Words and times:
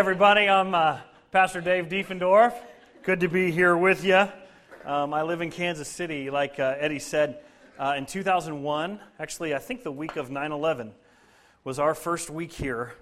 everybody. 0.00 0.48
I'm 0.48 0.74
uh, 0.74 0.98
Pastor 1.30 1.60
Dave 1.60 1.90
Diefendorf. 1.90 2.54
Good 3.02 3.20
to 3.20 3.28
be 3.28 3.50
here 3.50 3.76
with 3.76 4.02
you. 4.02 4.26
Um, 4.86 5.12
I 5.12 5.20
live 5.20 5.42
in 5.42 5.50
Kansas 5.50 5.88
City, 5.88 6.30
like 6.30 6.58
uh, 6.58 6.74
Eddie 6.78 6.98
said. 6.98 7.40
Uh, 7.78 7.96
in 7.98 8.06
2001, 8.06 8.98
actually, 9.18 9.54
I 9.54 9.58
think 9.58 9.82
the 9.82 9.92
week 9.92 10.16
of 10.16 10.30
9 10.30 10.52
11 10.52 10.92
was 11.64 11.78
our 11.78 11.94
first 11.94 12.30
week 12.30 12.50
here 12.50 12.94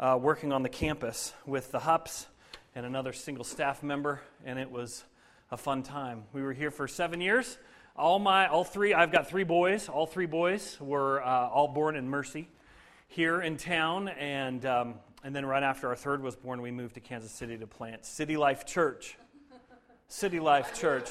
uh, 0.00 0.18
working 0.20 0.52
on 0.52 0.64
the 0.64 0.68
campus 0.68 1.32
with 1.46 1.70
the 1.70 1.78
Hups 1.78 2.26
and 2.74 2.84
another 2.84 3.12
single 3.12 3.44
staff 3.44 3.84
member, 3.84 4.20
and 4.44 4.58
it 4.58 4.72
was 4.72 5.04
a 5.52 5.56
fun 5.56 5.84
time. 5.84 6.24
We 6.32 6.42
were 6.42 6.52
here 6.52 6.72
for 6.72 6.88
seven 6.88 7.20
years. 7.20 7.58
All 7.94 8.18
my, 8.18 8.48
all 8.48 8.64
three, 8.64 8.92
I've 8.92 9.12
got 9.12 9.28
three 9.28 9.44
boys. 9.44 9.88
All 9.88 10.04
three 10.04 10.26
boys 10.26 10.78
were 10.80 11.22
uh, 11.22 11.48
all 11.48 11.68
born 11.68 11.94
in 11.94 12.08
Mercy 12.08 12.48
here 13.06 13.40
in 13.40 13.56
town, 13.56 14.08
and 14.08 14.66
um, 14.66 14.94
and 15.22 15.36
then 15.36 15.44
right 15.44 15.62
after 15.62 15.88
our 15.88 15.96
third 15.96 16.22
was 16.22 16.34
born, 16.34 16.62
we 16.62 16.70
moved 16.70 16.94
to 16.94 17.00
Kansas 17.00 17.30
City 17.30 17.58
to 17.58 17.66
plant 17.66 18.06
City 18.06 18.36
Life 18.36 18.64
Church. 18.64 19.18
City 20.08 20.40
Life 20.40 20.78
Church. 20.78 21.10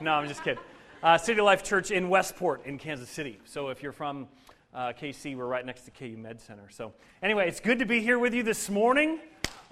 No, 0.00 0.12
I'm 0.12 0.28
just 0.28 0.44
kidding. 0.44 0.62
Uh, 1.02 1.18
City 1.18 1.40
Life 1.40 1.64
Church 1.64 1.90
in 1.90 2.08
Westport 2.08 2.66
in 2.66 2.78
Kansas 2.78 3.08
City. 3.08 3.40
So 3.44 3.68
if 3.68 3.82
you're 3.82 3.92
from 3.92 4.28
uh, 4.72 4.92
KC, 4.92 5.36
we're 5.36 5.46
right 5.46 5.66
next 5.66 5.82
to 5.82 5.90
KU 5.90 6.16
Med 6.16 6.40
Center. 6.40 6.68
So 6.70 6.92
anyway, 7.20 7.48
it's 7.48 7.60
good 7.60 7.80
to 7.80 7.84
be 7.84 8.00
here 8.00 8.18
with 8.18 8.32
you 8.32 8.44
this 8.44 8.70
morning. 8.70 9.18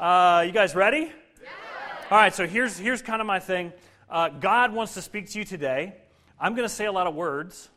Uh, 0.00 0.42
you 0.44 0.52
guys 0.52 0.74
ready? 0.74 1.12
Yeah. 1.42 1.48
All 2.10 2.18
right. 2.18 2.34
So 2.34 2.46
here's 2.46 2.76
here's 2.76 3.02
kind 3.02 3.20
of 3.20 3.26
my 3.26 3.38
thing. 3.38 3.72
Uh, 4.10 4.28
God 4.28 4.72
wants 4.72 4.94
to 4.94 5.02
speak 5.02 5.30
to 5.30 5.38
you 5.38 5.44
today. 5.44 5.94
I'm 6.40 6.54
going 6.54 6.68
to 6.68 6.74
say 6.74 6.86
a 6.86 6.92
lot 6.92 7.06
of 7.06 7.14
words, 7.14 7.68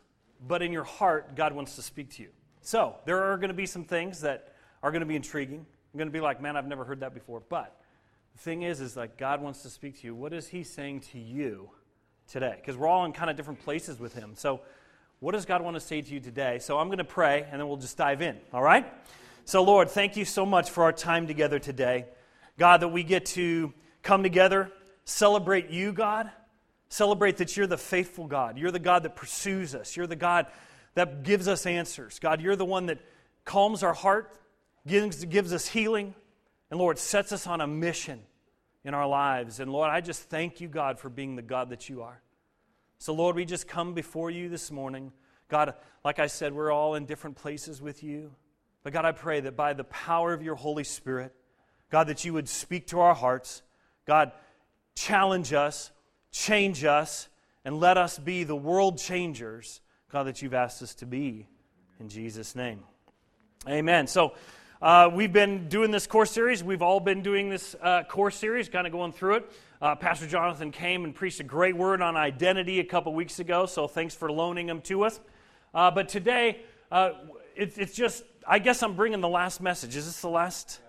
but 0.46 0.60
in 0.60 0.72
your 0.72 0.84
heart, 0.84 1.34
God 1.36 1.52
wants 1.52 1.76
to 1.76 1.82
speak 1.82 2.10
to 2.16 2.22
you. 2.22 2.30
So 2.62 2.96
there 3.04 3.22
are 3.32 3.36
going 3.36 3.48
to 3.48 3.54
be 3.54 3.66
some 3.66 3.84
things 3.84 4.20
that 4.20 4.54
are 4.82 4.90
going 4.90 5.00
to 5.00 5.06
be 5.06 5.16
intriguing. 5.16 5.66
I'm 5.92 5.98
going 5.98 6.08
to 6.08 6.12
be 6.12 6.20
like, 6.20 6.40
man, 6.40 6.56
I've 6.56 6.66
never 6.66 6.84
heard 6.84 7.00
that 7.00 7.14
before. 7.14 7.42
But 7.48 7.76
the 8.32 8.38
thing 8.38 8.62
is, 8.62 8.80
is 8.80 8.96
like 8.96 9.16
God 9.16 9.42
wants 9.42 9.62
to 9.62 9.70
speak 9.70 10.00
to 10.00 10.06
you. 10.06 10.14
What 10.14 10.32
is 10.32 10.48
He 10.48 10.62
saying 10.62 11.00
to 11.12 11.18
you 11.18 11.70
today? 12.28 12.54
Because 12.56 12.76
we're 12.76 12.86
all 12.86 13.04
in 13.04 13.12
kind 13.12 13.28
of 13.28 13.36
different 13.36 13.62
places 13.64 13.98
with 13.98 14.14
Him. 14.14 14.32
So, 14.36 14.60
what 15.18 15.32
does 15.32 15.44
God 15.44 15.62
want 15.62 15.74
to 15.74 15.80
say 15.80 16.00
to 16.00 16.14
you 16.14 16.20
today? 16.20 16.60
So, 16.60 16.78
I'm 16.78 16.86
going 16.88 16.98
to 16.98 17.04
pray 17.04 17.46
and 17.50 17.60
then 17.60 17.68
we'll 17.68 17.76
just 17.76 17.96
dive 17.96 18.22
in. 18.22 18.38
All 18.52 18.62
right? 18.62 18.86
So, 19.44 19.64
Lord, 19.64 19.90
thank 19.90 20.16
you 20.16 20.24
so 20.24 20.46
much 20.46 20.70
for 20.70 20.84
our 20.84 20.92
time 20.92 21.26
together 21.26 21.58
today. 21.58 22.06
God, 22.56 22.82
that 22.82 22.88
we 22.88 23.02
get 23.02 23.26
to 23.26 23.72
come 24.02 24.22
together, 24.22 24.70
celebrate 25.04 25.70
you, 25.70 25.92
God. 25.92 26.30
Celebrate 26.88 27.36
that 27.38 27.56
you're 27.56 27.66
the 27.66 27.78
faithful 27.78 28.26
God. 28.26 28.58
You're 28.58 28.72
the 28.72 28.78
God 28.78 29.04
that 29.04 29.16
pursues 29.16 29.74
us. 29.74 29.96
You're 29.96 30.06
the 30.08 30.16
God 30.16 30.46
that 30.94 31.22
gives 31.22 31.48
us 31.48 31.66
answers. 31.66 32.18
God, 32.18 32.40
you're 32.40 32.56
the 32.56 32.64
one 32.64 32.86
that 32.86 32.98
calms 33.44 33.82
our 33.82 33.92
heart 33.92 34.36
gives, 34.86 35.24
gives 35.24 35.52
us 35.52 35.66
healing, 35.66 36.14
and 36.70 36.78
Lord, 36.78 36.98
sets 36.98 37.32
us 37.32 37.46
on 37.46 37.60
a 37.60 37.66
mission 37.66 38.20
in 38.84 38.94
our 38.94 39.06
lives. 39.06 39.60
And 39.60 39.72
Lord, 39.72 39.90
I 39.90 40.00
just 40.00 40.22
thank 40.24 40.60
you, 40.60 40.68
God, 40.68 40.98
for 40.98 41.08
being 41.08 41.36
the 41.36 41.42
God 41.42 41.70
that 41.70 41.88
you 41.88 42.02
are. 42.02 42.22
So, 42.98 43.14
Lord, 43.14 43.36
we 43.36 43.44
just 43.44 43.66
come 43.66 43.94
before 43.94 44.30
you 44.30 44.48
this 44.48 44.70
morning. 44.70 45.12
God, 45.48 45.74
like 46.04 46.18
I 46.18 46.26
said, 46.26 46.52
we're 46.52 46.70
all 46.70 46.94
in 46.94 47.06
different 47.06 47.36
places 47.36 47.80
with 47.80 48.02
you. 48.02 48.32
But 48.82 48.92
God, 48.92 49.04
I 49.04 49.12
pray 49.12 49.40
that 49.40 49.56
by 49.56 49.72
the 49.72 49.84
power 49.84 50.32
of 50.32 50.42
your 50.42 50.54
Holy 50.54 50.84
Spirit, 50.84 51.34
God, 51.90 52.06
that 52.06 52.24
you 52.24 52.32
would 52.32 52.48
speak 52.48 52.88
to 52.88 53.00
our 53.00 53.14
hearts. 53.14 53.62
God, 54.06 54.32
challenge 54.94 55.52
us, 55.52 55.90
change 56.30 56.84
us, 56.84 57.28
and 57.64 57.80
let 57.80 57.98
us 57.98 58.18
be 58.18 58.44
the 58.44 58.56
world 58.56 58.98
changers, 58.98 59.80
God, 60.10 60.24
that 60.24 60.40
you've 60.40 60.54
asked 60.54 60.82
us 60.82 60.94
to 60.96 61.06
be. 61.06 61.46
In 61.98 62.08
Jesus' 62.08 62.54
name. 62.54 62.82
Amen. 63.68 64.06
So, 64.06 64.34
uh, 64.82 65.10
we've 65.12 65.32
been 65.32 65.68
doing 65.68 65.90
this 65.90 66.06
course 66.06 66.30
series. 66.30 66.64
We've 66.64 66.80
all 66.80 67.00
been 67.00 67.22
doing 67.22 67.50
this 67.50 67.76
uh, 67.82 68.02
course 68.04 68.36
series, 68.36 68.70
kind 68.70 68.86
of 68.86 68.92
going 68.92 69.12
through 69.12 69.34
it. 69.36 69.52
Uh, 69.82 69.94
Pastor 69.94 70.26
Jonathan 70.26 70.72
came 70.72 71.04
and 71.04 71.14
preached 71.14 71.40
a 71.40 71.44
great 71.44 71.76
word 71.76 72.00
on 72.00 72.16
identity 72.16 72.80
a 72.80 72.84
couple 72.84 73.12
weeks 73.12 73.40
ago, 73.40 73.66
so 73.66 73.86
thanks 73.86 74.14
for 74.14 74.32
loaning 74.32 74.68
him 74.68 74.80
to 74.82 75.04
us. 75.04 75.20
Uh, 75.74 75.90
but 75.90 76.08
today, 76.08 76.62
uh, 76.90 77.10
it, 77.54 77.76
it's 77.76 77.94
just, 77.94 78.24
I 78.46 78.58
guess 78.58 78.82
I'm 78.82 78.94
bringing 78.94 79.20
the 79.20 79.28
last 79.28 79.60
message. 79.60 79.96
Is 79.96 80.06
this 80.06 80.20
the 80.22 80.30
last? 80.30 80.80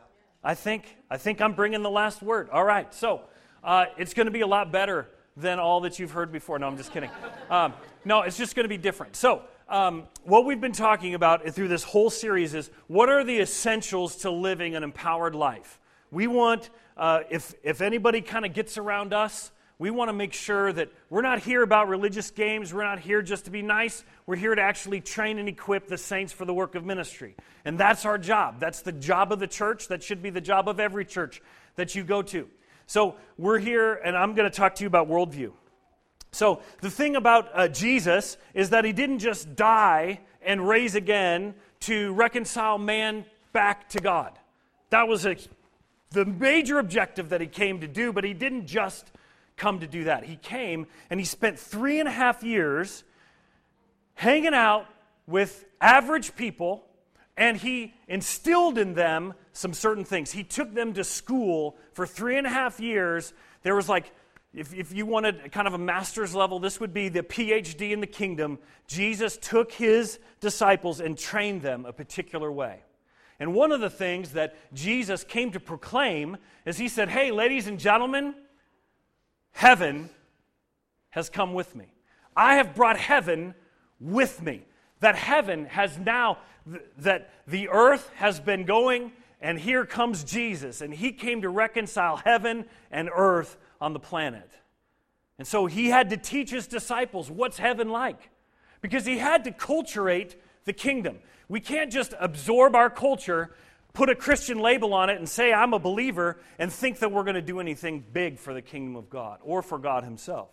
I 0.42 0.56
think. 0.56 0.96
I 1.10 1.18
think 1.18 1.42
I'm 1.42 1.54
bringing 1.54 1.84
the 1.84 1.90
last 1.90 2.22
word. 2.22 2.50
All 2.50 2.64
right, 2.64 2.94
so 2.94 3.22
uh, 3.62 3.86
it's 3.98 4.14
going 4.14 4.26
to 4.26 4.32
be 4.32 4.42
a 4.42 4.48
lot 4.48 4.72
better 4.72 5.10
than 5.36 5.60
all 5.60 5.82
that 5.82 6.00
you've 6.00 6.12
heard 6.12 6.32
before. 6.32 6.58
No, 6.60 6.68
I'm 6.68 6.78
just 6.78 6.94
kidding. 6.94 7.10
Um, 7.50 7.74
no, 8.06 8.22
it's 8.22 8.38
just 8.38 8.56
going 8.56 8.64
to 8.64 8.70
be 8.70 8.78
different. 8.78 9.18
So, 9.18 9.44
um, 9.72 10.04
what 10.26 10.46
we've 10.46 10.60
been 10.60 10.74
talking 10.74 11.16
about 11.16 11.48
through 11.50 11.70
this 11.70 11.84
whole 11.84 12.10
series 12.10 12.54
is 12.54 12.70
what 12.88 13.10
are 13.10 13.24
the 13.24 13.40
essentials 13.40 14.18
to 14.18 14.30
living 14.30 14.76
an 14.76 14.84
empowered 14.84 15.34
life? 15.34 15.80
We 16.12 16.28
want, 16.28 16.70
uh, 16.98 17.22
if, 17.30 17.56
if 17.64 17.82
anybody 17.82 18.22
kind 18.22 18.46
of 18.46 18.54
gets 18.54 18.78
around 18.78 19.14
us, 19.14 19.52
we 19.80 19.90
want 19.90 20.10
to 20.10 20.14
make 20.14 20.34
sure 20.34 20.72
that 20.74 20.92
we're 21.10 21.22
not 21.22 21.40
here 21.40 21.64
about 21.64 21.88
religious 21.88 22.30
games. 22.30 22.74
We're 22.74 22.84
not 22.84 23.00
here 23.00 23.22
just 23.22 23.46
to 23.46 23.52
be 23.52 23.62
nice. 23.62 24.04
We're 24.28 24.36
here 24.36 24.54
to 24.54 24.62
actually 24.62 25.02
train 25.02 25.40
and 25.40 25.48
equip 25.48 25.88
the 25.88 25.98
saints 25.98 26.34
for 26.34 26.46
the 26.46 26.54
work 26.54 26.76
of 26.76 26.86
ministry. 26.86 27.36
And 27.66 27.80
that's 27.80 28.06
our 28.06 28.18
job. 28.18 28.60
That's 28.60 28.82
the 28.82 28.92
job 28.92 29.32
of 29.32 29.40
the 29.40 29.48
church. 29.48 29.88
That 29.88 30.04
should 30.04 30.22
be 30.22 30.30
the 30.30 30.42
job 30.42 30.68
of 30.68 30.80
every 30.80 31.06
church 31.06 31.42
that 31.78 31.96
you 31.96 32.04
go 32.04 32.22
to. 32.24 32.48
So 32.86 33.16
we're 33.38 33.58
here, 33.58 33.94
and 33.94 34.18
I'm 34.18 34.36
going 34.36 34.52
to 34.52 34.56
talk 34.56 34.76
to 34.76 34.84
you 34.84 34.88
about 34.88 35.08
worldview. 35.08 35.54
So, 36.32 36.62
the 36.80 36.90
thing 36.90 37.16
about 37.16 37.50
uh, 37.54 37.68
Jesus 37.68 38.38
is 38.54 38.70
that 38.70 38.86
he 38.86 38.94
didn't 38.94 39.20
just 39.20 39.56
die 39.56 40.22
and 40.42 40.68
raise 40.68 40.96
again 40.96 41.56
to 41.82 42.14
reconcile 42.14 42.78
man 42.78 43.26
back 43.52 43.90
to 43.90 44.00
God. 44.00 44.32
That 44.92 45.08
was 45.08 45.26
a, 45.26 45.36
the 46.12 46.26
major 46.26 46.80
objective 46.80 47.30
that 47.30 47.42
he 47.42 47.48
came 47.48 47.82
to 47.82 47.88
do, 47.88 48.14
but 48.14 48.24
he 48.24 48.34
didn't 48.34 48.68
just 48.68 49.12
come 49.58 49.80
to 49.80 49.88
do 49.88 50.06
that. 50.06 50.24
He 50.24 50.38
came 50.38 50.88
and 51.10 51.20
he 51.20 51.26
spent 51.26 51.60
three 51.60 52.00
and 52.00 52.08
a 52.08 52.12
half 52.12 52.44
years 52.44 53.04
hanging 54.16 54.54
out 54.54 54.88
with 55.28 55.66
average 55.80 56.36
people 56.36 56.86
and 57.38 57.58
he 57.58 57.94
instilled 58.08 58.78
in 58.78 58.94
them 58.94 59.34
some 59.54 59.74
certain 59.74 60.04
things. 60.04 60.32
He 60.32 60.44
took 60.44 60.74
them 60.74 60.94
to 60.94 61.04
school 61.04 61.78
for 61.94 62.06
three 62.06 62.38
and 62.38 62.46
a 62.46 62.50
half 62.50 62.80
years. 62.80 63.34
There 63.64 63.76
was 63.76 63.90
like 63.90 64.12
if, 64.54 64.74
if 64.74 64.94
you 64.94 65.06
wanted 65.06 65.52
kind 65.52 65.68
of 65.68 65.74
a 65.74 65.78
master's 65.78 66.36
level, 66.36 66.60
this 66.60 66.80
would 66.80 66.94
be 66.94 67.08
the 67.08 67.24
PhD 67.24 67.92
in 67.92 68.02
the 68.02 68.08
kingdom. 68.08 68.60
Jesus 68.86 69.38
took 69.38 69.72
his 69.72 70.20
disciples 70.42 71.00
and 71.00 71.18
trained 71.18 71.62
them 71.62 71.86
a 71.86 71.94
particular 71.94 72.52
way. 72.52 72.82
And 73.40 73.54
one 73.54 73.72
of 73.72 73.80
the 73.80 73.90
things 73.90 74.32
that 74.32 74.56
Jesus 74.74 75.24
came 75.24 75.52
to 75.54 75.60
proclaim 75.60 76.38
is 76.66 76.78
he 76.78 76.90
said, 76.90 77.10
Hey, 77.10 77.32
ladies 77.32 77.68
and 77.68 77.80
gentlemen, 77.80 78.36
heaven 79.52 80.10
has 81.12 81.30
come 81.30 81.54
with 81.54 81.74
me. 81.76 81.86
I 82.36 82.56
have 82.56 82.76
brought 82.76 82.98
heaven 82.98 83.56
with 84.00 84.42
me. 84.42 84.66
That 85.00 85.16
heaven 85.16 85.66
has 85.66 85.98
now, 85.98 86.40
that 86.98 87.32
the 87.48 87.70
earth 87.70 88.12
has 88.16 88.40
been 88.40 88.66
going, 88.66 89.12
and 89.42 89.58
here 89.58 89.86
comes 89.86 90.24
Jesus. 90.24 90.82
And 90.82 90.94
he 90.94 91.12
came 91.12 91.42
to 91.42 91.50
reconcile 91.50 92.18
heaven 92.18 92.66
and 92.92 93.10
earth 93.14 93.58
on 93.82 93.94
the 93.94 94.00
planet. 94.00 94.50
And 95.38 95.48
so 95.48 95.66
he 95.66 95.90
had 95.90 96.12
to 96.12 96.18
teach 96.18 96.52
his 96.52 96.68
disciples 96.68 97.32
what's 97.32 97.58
heaven 97.58 97.90
like 97.90 98.30
because 98.80 99.06
he 99.06 99.18
had 99.18 99.44
to 99.46 99.52
culturate 99.52 100.36
the 100.66 100.74
kingdom. 100.74 101.18
We 101.50 101.60
can't 101.60 101.92
just 101.92 102.14
absorb 102.20 102.76
our 102.76 102.90
culture, 102.90 103.52
put 103.94 104.10
a 104.10 104.16
Christian 104.16 104.60
label 104.60 104.94
on 104.94 105.10
it, 105.10 105.18
and 105.18 105.28
say, 105.28 105.52
I'm 105.52 105.74
a 105.74 105.80
believer, 105.80 106.38
and 106.60 106.72
think 106.72 107.00
that 107.00 107.12
we're 107.12 107.24
going 107.24 107.36
to 107.36 107.42
do 107.42 107.60
anything 107.60 108.06
big 108.14 108.40
for 108.40 108.54
the 108.54 108.62
kingdom 108.62 108.96
of 108.96 109.10
God 109.10 109.40
or 109.42 109.62
for 109.62 109.80
God 109.80 110.04
himself. 110.04 110.50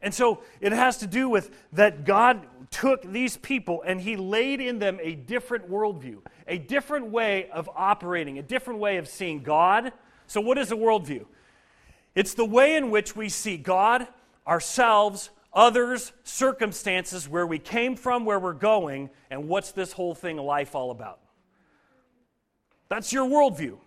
And 0.00 0.12
so 0.12 0.42
it 0.60 0.72
has 0.72 0.98
to 0.98 1.06
do 1.06 1.28
with 1.28 1.50
that 1.74 2.04
God 2.04 2.46
took 2.70 3.02
these 3.02 3.36
people 3.36 3.84
and 3.86 4.00
he 4.00 4.16
laid 4.16 4.60
in 4.60 4.80
them 4.80 4.98
a 5.00 5.14
different 5.14 5.70
worldview, 5.70 6.18
a 6.48 6.58
different 6.58 7.08
way 7.08 7.48
of 7.50 7.70
operating, 7.76 8.38
a 8.38 8.42
different 8.42 8.80
way 8.80 8.96
of 8.96 9.06
seeing 9.06 9.42
God. 9.42 9.92
So, 10.26 10.40
what 10.40 10.58
is 10.58 10.72
a 10.72 10.76
worldview? 10.76 11.26
It's 12.14 12.34
the 12.34 12.44
way 12.44 12.76
in 12.76 12.90
which 12.90 13.16
we 13.16 13.28
see 13.28 13.56
God, 13.56 14.06
ourselves, 14.46 15.30
others, 15.52 16.12
circumstances, 16.24 17.28
where 17.28 17.46
we 17.46 17.58
came 17.58 17.96
from, 17.96 18.24
where 18.24 18.38
we're 18.38 18.52
going, 18.52 19.10
and 19.30 19.48
what's 19.48 19.72
this 19.72 19.92
whole 19.92 20.14
thing 20.14 20.36
life 20.36 20.74
all 20.74 20.90
about. 20.90 21.20
That's 22.88 23.12
your 23.12 23.26
worldview. 23.26 23.78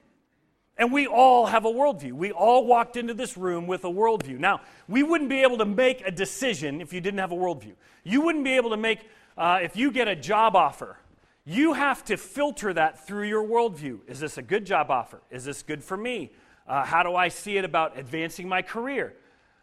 And 0.77 0.91
we 0.91 1.07
all 1.07 1.45
have 1.45 1.65
a 1.65 1.71
worldview. 1.71 2.13
We 2.13 2.31
all 2.31 2.65
walked 2.65 2.97
into 2.97 3.13
this 3.13 3.37
room 3.37 3.65
with 3.65 3.85
a 3.85 3.89
worldview. 3.89 4.39
Now, 4.39 4.61
we 4.89 5.03
wouldn't 5.03 5.29
be 5.29 5.41
able 5.41 5.57
to 5.59 5.65
make 5.65 6.05
a 6.05 6.11
decision 6.11 6.81
if 6.81 6.91
you 6.91 6.99
didn't 6.99 7.19
have 7.19 7.31
a 7.31 7.35
worldview. 7.35 7.75
You 8.03 8.21
wouldn't 8.21 8.43
be 8.43 8.53
able 8.53 8.71
to 8.71 8.77
make, 8.77 8.99
uh, 9.37 9.59
if 9.61 9.77
you 9.77 9.91
get 9.91 10.07
a 10.07 10.15
job 10.15 10.55
offer, 10.55 10.97
you 11.45 11.73
have 11.73 12.03
to 12.05 12.17
filter 12.17 12.73
that 12.73 13.07
through 13.07 13.27
your 13.27 13.43
worldview. 13.47 13.99
Is 14.07 14.19
this 14.19 14.37
a 14.37 14.41
good 14.41 14.65
job 14.65 14.91
offer? 14.91 15.21
Is 15.29 15.45
this 15.45 15.63
good 15.63 15.83
for 15.83 15.95
me? 15.95 16.31
Uh, 16.67 16.83
how 16.83 17.03
do 17.03 17.15
I 17.15 17.27
see 17.27 17.57
it 17.57 17.65
about 17.65 17.97
advancing 17.97 18.49
my 18.49 18.61
career? 18.61 19.13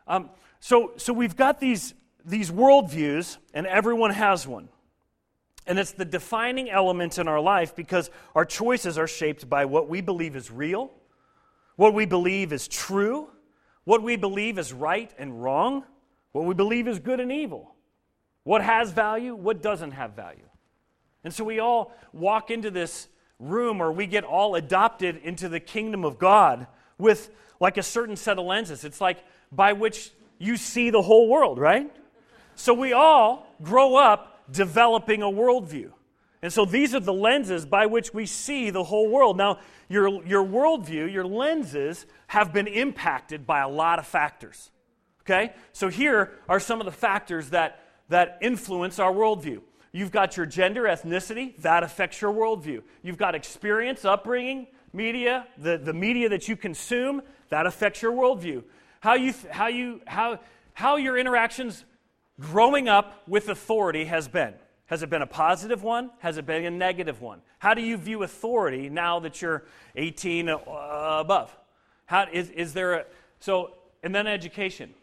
Um, 0.06 0.31
so, 0.60 0.93
so 0.96 1.12
we've 1.12 1.37
got 1.37 1.58
these, 1.58 1.94
these 2.25 2.50
worldviews, 2.50 3.38
and 3.52 3.66
everyone 3.66 4.10
has 4.10 4.46
one. 4.46 4.69
And 5.66 5.78
it's 5.78 5.93
the 5.93 6.04
defining 6.04 6.70
element 6.70 7.19
in 7.19 7.28
our 7.28 7.40
life 7.40 7.75
because 7.75 8.10
our 8.34 8.44
choices 8.44 8.99
are 8.99 9.06
shaped 9.06 9.49
by 9.49 9.64
what 9.64 9.88
we 9.88 10.00
believe 10.00 10.37
is 10.37 10.50
real, 10.50 10.93
what 11.76 11.94
we 11.94 12.04
believe 12.04 12.52
is 12.52 12.69
true, 12.69 13.28
what 13.84 14.02
we 14.02 14.16
believe 14.16 14.58
is 14.58 14.72
right 14.72 15.12
and 15.19 15.43
wrong, 15.43 15.84
what 16.32 16.44
we 16.44 16.54
believe 16.54 16.88
is 16.88 16.99
good 16.99 17.20
and 17.20 17.31
evil, 17.31 17.75
what 18.44 18.62
has 18.62 18.90
value, 18.90 19.34
what 19.34 19.62
doesn't 19.62 19.93
have 19.93 20.14
value. 20.14 20.49
And 21.25 21.32
so 21.32 21.44
we 21.44 21.60
all 21.60 21.93
walk 22.12 22.50
into 22.50 22.70
this 22.70 23.08
room 23.38 23.81
or 23.81 23.93
we 23.93 24.06
get 24.06 24.25
all 24.25 24.54
adopted 24.54 25.16
into 25.19 25.49
the 25.49 25.60
kingdom 25.60 26.04
of 26.04 26.19
God 26.19 26.66
with 27.02 27.31
like 27.60 27.76
a 27.76 27.82
certain 27.82 28.16
set 28.16 28.38
of 28.38 28.46
lenses. 28.46 28.84
It's 28.84 29.00
like 29.00 29.19
by 29.50 29.75
which 29.75 30.10
you 30.38 30.56
see 30.56 30.90
the 30.90 31.02
whole 31.02 31.28
world, 31.28 31.58
right? 31.58 31.94
So 32.54 32.72
we 32.72 32.93
all 32.93 33.46
grow 33.62 33.96
up 33.96 34.44
developing 34.50 35.22
a 35.22 35.26
worldview. 35.26 35.90
And 36.43 36.52
so 36.52 36.64
these 36.64 36.94
are 36.94 37.00
the 37.00 37.12
lenses 37.12 37.66
by 37.66 37.87
which 37.87 38.12
we 38.12 38.26
see 38.26 38.70
the 38.70 38.82
whole 38.82 39.08
world. 39.08 39.37
Now, 39.37 39.60
your, 39.88 40.25
your 40.25 40.44
worldview, 40.44 41.12
your 41.12 41.25
lenses, 41.25 42.06
have 42.26 42.52
been 42.52 42.66
impacted 42.66 43.46
by 43.46 43.60
a 43.60 43.69
lot 43.69 43.99
of 43.99 44.06
factors. 44.06 44.70
Okay? 45.20 45.52
So 45.72 45.88
here 45.88 46.32
are 46.49 46.58
some 46.58 46.81
of 46.81 46.87
the 46.87 46.93
factors 46.93 47.50
that, 47.50 47.84
that 48.08 48.38
influence 48.40 48.99
our 48.99 49.12
worldview. 49.12 49.60
You've 49.93 50.10
got 50.10 50.37
your 50.37 50.46
gender, 50.46 50.84
ethnicity, 50.84 51.56
that 51.58 51.82
affects 51.82 52.20
your 52.20 52.32
worldview. 52.32 52.82
You've 53.02 53.19
got 53.19 53.34
experience, 53.34 54.04
upbringing, 54.04 54.66
media, 54.92 55.46
the, 55.58 55.78
the 55.78 55.92
media 55.92 56.28
that 56.28 56.48
you 56.48 56.56
consume, 56.56 57.22
that 57.48 57.66
affects 57.66 58.02
your 58.02 58.12
worldview. 58.12 58.62
How, 59.00 59.14
you, 59.14 59.34
how, 59.50 59.66
you, 59.68 60.00
how, 60.06 60.38
how 60.74 60.96
your 60.96 61.18
interactions 61.18 61.84
growing 62.40 62.88
up 62.88 63.22
with 63.26 63.48
authority 63.48 64.04
has 64.04 64.28
been. 64.28 64.54
Has 64.86 65.02
it 65.02 65.10
been 65.10 65.22
a 65.22 65.26
positive 65.26 65.82
one? 65.82 66.10
Has 66.18 66.36
it 66.36 66.46
been 66.46 66.64
a 66.64 66.70
negative 66.70 67.20
one? 67.20 67.40
How 67.58 67.74
do 67.74 67.82
you 67.82 67.96
view 67.96 68.22
authority 68.22 68.88
now 68.90 69.20
that 69.20 69.40
you're 69.40 69.64
18 69.96 70.48
uh, 70.48 70.58
above? 70.66 71.56
How, 72.06 72.26
is, 72.30 72.50
is 72.50 72.74
there 72.74 72.94
a, 72.94 73.04
so, 73.40 73.74
and 74.02 74.14
then 74.14 74.26
education. 74.26 74.94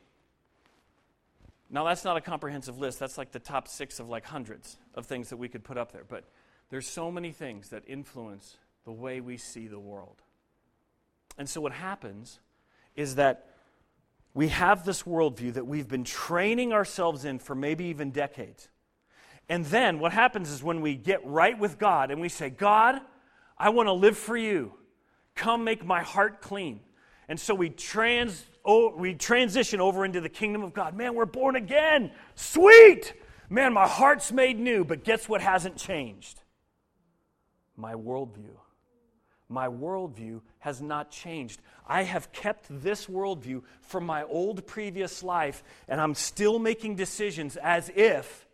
Now, 1.70 1.84
that's 1.84 2.04
not 2.04 2.18
a 2.18 2.22
comprehensive 2.22 2.80
list. 2.80 3.00
That's 3.00 3.18
like 3.18 3.32
the 3.32 3.40
top 3.40 3.68
six 3.68 4.00
of 4.00 4.10
like 4.10 4.26
hundreds 4.26 4.78
of 4.96 5.06
things 5.06 5.30
that 5.30 5.38
we 5.38 5.48
could 5.48 5.64
put 5.64 5.78
up 5.78 5.92
there. 5.92 6.04
But 6.08 6.24
there's 6.70 6.88
so 6.88 7.12
many 7.12 7.32
things 7.32 7.70
that 7.70 7.84
influence 7.88 8.58
the 8.90 8.94
way 8.94 9.22
we 9.22 9.38
see 9.38 9.68
the 9.68 9.78
world. 9.78 10.20
And 11.38 11.48
so, 11.48 11.62
what 11.62 11.74
happens 11.74 12.40
is 12.96 13.18
that 13.18 13.46
we 14.34 14.48
have 14.48 14.84
this 14.84 15.04
worldview 15.04 15.54
that 15.54 15.68
we've 15.68 15.88
been 15.88 16.04
training 16.04 16.74
ourselves 16.74 17.24
in 17.24 17.38
for 17.38 17.54
maybe 17.54 17.86
even 17.86 18.10
decades. 18.10 18.68
And 19.48 19.64
then 19.66 20.00
what 20.00 20.12
happens 20.12 20.50
is 20.50 20.64
when 20.64 20.82
we 20.82 20.96
get 20.96 21.24
right 21.24 21.58
with 21.60 21.78
God 21.78 22.10
and 22.10 22.20
we 22.20 22.30
say, 22.30 22.50
God, 22.50 23.00
I 23.60 23.70
want 23.70 23.86
to 23.86 23.94
live 23.94 24.18
for 24.18 24.36
you. 24.36 24.74
Come 25.36 25.64
make 25.64 25.86
my 25.86 26.02
heart 26.02 26.42
clean. 26.42 26.80
And 27.28 27.40
so 27.40 27.54
we 27.54 27.70
trans 27.70 28.44
oh, 28.66 28.96
we 28.98 29.14
transition 29.14 29.80
over 29.80 30.04
into 30.04 30.20
the 30.20 30.30
kingdom 30.30 30.64
of 30.64 30.74
God. 30.74 30.98
Man, 30.98 31.14
we're 31.14 31.26
born 31.26 31.56
again. 31.56 32.12
Sweet. 32.34 33.14
Man, 33.52 33.72
my 33.72 33.88
heart's 33.88 34.32
made 34.32 34.60
new, 34.60 34.84
but 34.84 35.04
guess 35.04 35.30
what 35.30 35.42
hasn't 35.42 35.78
changed? 35.78 36.42
My 37.78 37.94
worldview. 37.94 38.56
My 39.50 39.68
worldview 39.68 40.42
has 40.60 40.80
not 40.80 41.10
changed. 41.10 41.60
I 41.88 42.04
have 42.04 42.32
kept 42.32 42.68
this 42.70 43.08
worldview 43.08 43.64
from 43.82 44.06
my 44.06 44.24
old 44.24 44.68
previous 44.68 45.24
life, 45.24 45.64
and 45.88 46.00
I'm 46.00 46.14
still 46.14 46.60
making 46.60 46.96
decisions 46.96 47.58
as 47.58 47.92
if 47.96 48.48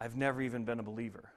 I've 0.00 0.16
never 0.16 0.40
even 0.40 0.64
been 0.64 0.78
a 0.78 0.84
believer. 0.84 1.32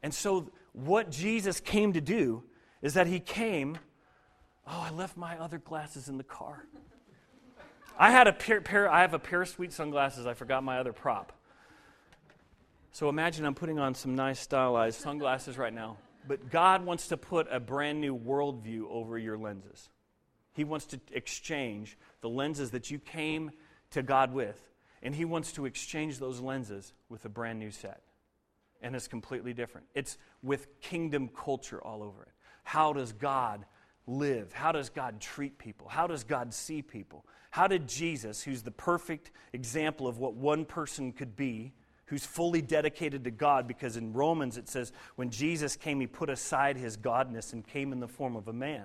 And 0.00 0.14
so, 0.14 0.50
what 0.72 1.10
Jesus 1.10 1.58
came 1.58 1.92
to 1.94 2.00
do 2.00 2.44
is 2.82 2.94
that 2.94 3.08
he 3.08 3.18
came. 3.18 3.78
Oh, 4.66 4.86
I 4.88 4.90
left 4.90 5.16
my 5.16 5.36
other 5.38 5.58
glasses 5.58 6.08
in 6.08 6.18
the 6.18 6.24
car. 6.24 6.64
I 7.98 8.10
had 8.10 8.26
a 8.28 8.32
pair, 8.32 8.60
pair, 8.60 8.90
I 8.90 9.00
have 9.00 9.12
a 9.14 9.18
pair 9.18 9.42
of 9.42 9.48
sweet 9.48 9.72
sunglasses. 9.72 10.26
I 10.26 10.34
forgot 10.34 10.62
my 10.62 10.78
other 10.78 10.92
prop. 10.92 11.32
So 12.92 13.08
imagine 13.08 13.44
I'm 13.44 13.54
putting 13.54 13.78
on 13.78 13.94
some 13.94 14.14
nice 14.14 14.38
stylized 14.38 15.00
sunglasses 15.00 15.58
right 15.58 15.72
now. 15.72 15.96
But 16.26 16.50
God 16.50 16.84
wants 16.84 17.08
to 17.08 17.16
put 17.16 17.48
a 17.50 17.60
brand 17.60 18.00
new 18.00 18.16
worldview 18.16 18.84
over 18.88 19.18
your 19.18 19.36
lenses. 19.36 19.88
He 20.54 20.64
wants 20.64 20.86
to 20.86 21.00
exchange 21.12 21.96
the 22.20 22.28
lenses 22.28 22.70
that 22.72 22.90
you 22.90 22.98
came 22.98 23.50
to 23.90 24.02
God 24.02 24.32
with 24.32 24.72
and 25.02 25.14
he 25.14 25.24
wants 25.24 25.52
to 25.52 25.66
exchange 25.66 26.18
those 26.18 26.40
lenses 26.40 26.92
with 27.08 27.24
a 27.24 27.28
brand 27.28 27.58
new 27.58 27.70
set. 27.70 28.02
And 28.80 28.94
it's 28.94 29.08
completely 29.08 29.52
different. 29.52 29.86
It's 29.94 30.16
with 30.42 30.80
kingdom 30.80 31.28
culture 31.28 31.82
all 31.82 32.02
over 32.02 32.22
it. 32.22 32.32
How 32.64 32.92
does 32.92 33.12
God 33.12 33.64
live? 34.06 34.52
How 34.52 34.72
does 34.72 34.90
God 34.90 35.20
treat 35.20 35.58
people? 35.58 35.88
How 35.88 36.06
does 36.06 36.24
God 36.24 36.54
see 36.54 36.82
people? 36.82 37.26
How 37.50 37.66
did 37.66 37.88
Jesus, 37.88 38.42
who's 38.42 38.62
the 38.62 38.70
perfect 38.70 39.30
example 39.52 40.06
of 40.06 40.18
what 40.18 40.34
one 40.34 40.64
person 40.64 41.12
could 41.12 41.36
be, 41.36 41.72
who's 42.06 42.26
fully 42.26 42.60
dedicated 42.60 43.24
to 43.24 43.30
God, 43.30 43.66
because 43.66 43.96
in 43.96 44.12
Romans 44.12 44.58
it 44.58 44.68
says, 44.68 44.92
when 45.16 45.30
Jesus 45.30 45.76
came, 45.76 46.00
he 46.00 46.06
put 46.06 46.28
aside 46.28 46.76
his 46.76 46.96
godness 46.96 47.52
and 47.52 47.66
came 47.66 47.92
in 47.92 48.00
the 48.00 48.08
form 48.08 48.36
of 48.36 48.48
a 48.48 48.52
man. 48.52 48.84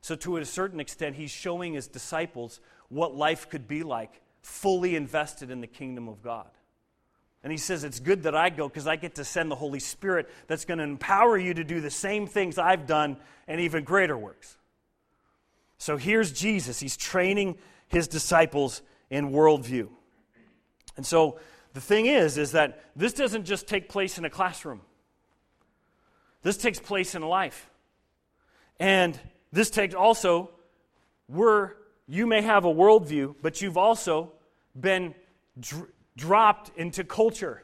So, 0.00 0.14
to 0.16 0.36
a 0.36 0.44
certain 0.44 0.78
extent, 0.78 1.16
he's 1.16 1.32
showing 1.32 1.74
his 1.74 1.88
disciples 1.88 2.60
what 2.88 3.16
life 3.16 3.48
could 3.48 3.66
be 3.66 3.82
like 3.82 4.20
fully 4.40 4.94
invested 4.94 5.50
in 5.50 5.60
the 5.60 5.66
kingdom 5.66 6.08
of 6.08 6.22
God. 6.22 6.48
And 7.42 7.50
he 7.50 7.58
says, 7.58 7.84
It's 7.84 8.00
good 8.00 8.22
that 8.24 8.34
I 8.34 8.50
go 8.50 8.68
because 8.68 8.86
I 8.86 8.96
get 8.96 9.16
to 9.16 9.24
send 9.24 9.50
the 9.50 9.56
Holy 9.56 9.80
Spirit 9.80 10.28
that's 10.46 10.64
going 10.64 10.78
to 10.78 10.84
empower 10.84 11.36
you 11.36 11.54
to 11.54 11.64
do 11.64 11.80
the 11.80 11.90
same 11.90 12.26
things 12.26 12.58
I've 12.58 12.86
done 12.86 13.16
and 13.48 13.60
even 13.60 13.84
greater 13.84 14.16
works. 14.16 14.56
So 15.78 15.96
here's 15.96 16.32
Jesus. 16.32 16.80
He's 16.80 16.96
training 16.96 17.58
his 17.88 18.08
disciples 18.08 18.82
in 19.10 19.30
worldview. 19.30 19.88
And 20.96 21.04
so 21.04 21.38
the 21.76 21.82
thing 21.82 22.06
is, 22.06 22.38
is 22.38 22.52
that 22.52 22.82
this 22.96 23.12
doesn't 23.12 23.44
just 23.44 23.68
take 23.68 23.90
place 23.90 24.16
in 24.16 24.24
a 24.24 24.30
classroom. 24.30 24.80
This 26.40 26.56
takes 26.56 26.78
place 26.78 27.14
in 27.14 27.20
life. 27.20 27.68
And 28.80 29.20
this 29.52 29.68
takes 29.68 29.94
also, 29.94 30.52
we're, 31.28 31.72
you 32.08 32.26
may 32.26 32.40
have 32.40 32.64
a 32.64 32.72
worldview, 32.72 33.34
but 33.42 33.60
you've 33.60 33.76
also 33.76 34.32
been 34.74 35.14
dr- 35.60 35.90
dropped 36.16 36.70
into 36.78 37.04
culture. 37.04 37.62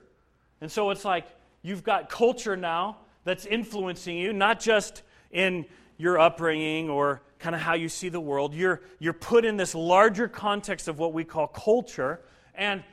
And 0.61 0.71
so 0.71 0.91
it's 0.91 1.07
like 1.07 1.27
you've 1.63 1.83
got 1.83 2.11
culture 2.11 2.55
now 2.55 2.99
that's 3.25 3.47
influencing 3.47 4.19
you, 4.19 4.35
not 4.35 4.61
just 4.61 5.05
in 5.31 5.65
your 5.97 6.19
upbringing 6.19 6.91
or 6.91 7.23
kind 7.39 7.55
of 7.55 7.63
how 7.63 7.73
you 7.73 7.89
see 7.89 8.11
the 8.11 8.21
world. 8.21 8.53
You're, 8.53 8.83
you're 8.99 9.15
put 9.15 9.47
in 9.47 9.57
this 9.57 9.75
larger 9.75 10.29
context 10.29 10.87
of 10.87 10.99
what 10.99 11.15
we 11.15 11.25
call 11.25 11.47
culture. 11.47 12.21
And 12.55 12.85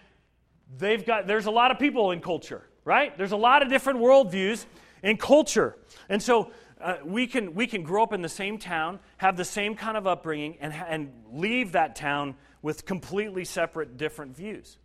they've 0.77 1.05
got, 1.05 1.27
there's 1.27 1.45
a 1.45 1.51
lot 1.51 1.71
of 1.71 1.79
people 1.79 2.11
in 2.11 2.21
culture, 2.21 2.63
right? 2.85 3.17
There's 3.17 3.31
a 3.31 3.37
lot 3.37 3.61
of 3.61 3.69
different 3.69 3.99
worldviews 3.99 4.65
in 5.03 5.17
culture. 5.17 5.75
And 6.09 6.21
so 6.21 6.51
uh, 6.81 6.97
we, 7.03 7.27
can, 7.27 7.53
we 7.53 7.67
can 7.67 7.83
grow 7.83 8.03
up 8.03 8.13
in 8.13 8.21
the 8.21 8.29
same 8.29 8.57
town, 8.57 8.99
have 9.17 9.37
the 9.37 9.45
same 9.45 9.75
kind 9.75 9.97
of 9.97 10.07
upbringing, 10.07 10.57
and, 10.61 10.73
and 10.73 11.11
leave 11.31 11.73
that 11.73 11.95
town 11.95 12.35
with 12.61 12.85
completely 12.85 13.45
separate, 13.45 13.97
different 13.97 14.35
views. 14.35 14.77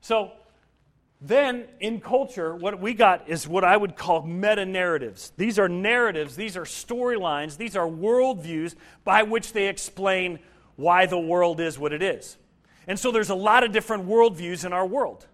So, 0.00 0.32
then 1.20 1.64
in 1.80 2.00
culture, 2.00 2.54
what 2.54 2.78
we 2.80 2.92
got 2.92 3.30
is 3.30 3.48
what 3.48 3.64
I 3.64 3.74
would 3.74 3.96
call 3.96 4.22
meta 4.26 4.66
narratives. 4.66 5.32
These 5.38 5.58
are 5.58 5.68
narratives, 5.68 6.36
these 6.36 6.54
are 6.56 6.64
storylines, 6.64 7.56
these 7.56 7.76
are 7.76 7.88
worldviews 7.88 8.74
by 9.04 9.22
which 9.22 9.54
they 9.54 9.68
explain 9.68 10.40
why 10.76 11.06
the 11.06 11.18
world 11.18 11.60
is 11.60 11.78
what 11.78 11.94
it 11.94 12.02
is. 12.02 12.36
And 12.86 12.98
so 12.98 13.10
there's 13.10 13.30
a 13.30 13.34
lot 13.34 13.64
of 13.64 13.72
different 13.72 14.06
worldviews 14.06 14.64
in 14.64 14.72
our 14.72 14.86
world. 14.86 15.26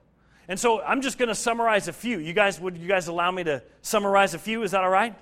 And 0.48 0.58
so 0.58 0.80
I'm 0.82 1.00
just 1.00 1.18
going 1.18 1.28
to 1.28 1.34
summarize 1.34 1.88
a 1.88 1.92
few. 1.92 2.18
You 2.18 2.32
guys, 2.32 2.60
would 2.60 2.76
you 2.76 2.88
guys 2.88 3.08
allow 3.08 3.30
me 3.30 3.44
to 3.44 3.62
summarize 3.82 4.34
a 4.34 4.38
few? 4.38 4.62
Is 4.62 4.72
that 4.72 4.82
all 4.82 4.90
right? 4.90 5.14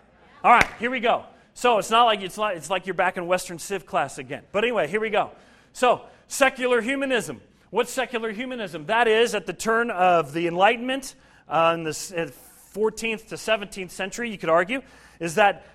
All 0.43 0.53
right, 0.53 0.67
here 0.79 0.91
we 0.91 1.01
go. 1.01 1.25
So 1.55 1.79
it's 1.79 1.91
not 1.91 2.05
like 2.05 2.21
it's, 2.21 2.37
not, 2.37 2.57
it's 2.57 2.71
like 2.71 2.87
you're 2.87 2.95
back 2.95 3.17
in 3.17 3.27
Western 3.27 3.59
Civ 3.59 3.85
class 3.85 4.19
again. 4.19 4.45
But 4.53 4.65
anyway, 4.65 4.87
here 4.87 5.01
we 5.01 5.11
go. 5.11 5.33
So 5.73 6.03
secular 6.29 6.81
humanism. 6.81 7.41
What's 7.71 7.91
secular 7.91 8.33
humanism? 8.33 8.87
That 8.87 9.09
is, 9.09 9.35
at 9.35 9.45
the 9.45 9.53
turn 9.53 9.91
of 9.91 10.33
the 10.33 10.47
Enlightenment 10.47 11.15
uh, 11.49 11.73
in 11.77 11.85
the 11.85 11.91
14th 11.91 13.29
to 13.29 13.35
17th 13.35 13.91
century, 13.91 14.31
you 14.31 14.39
could 14.39 14.49
argue, 14.49 14.81
is 15.21 15.35
that 15.35 15.67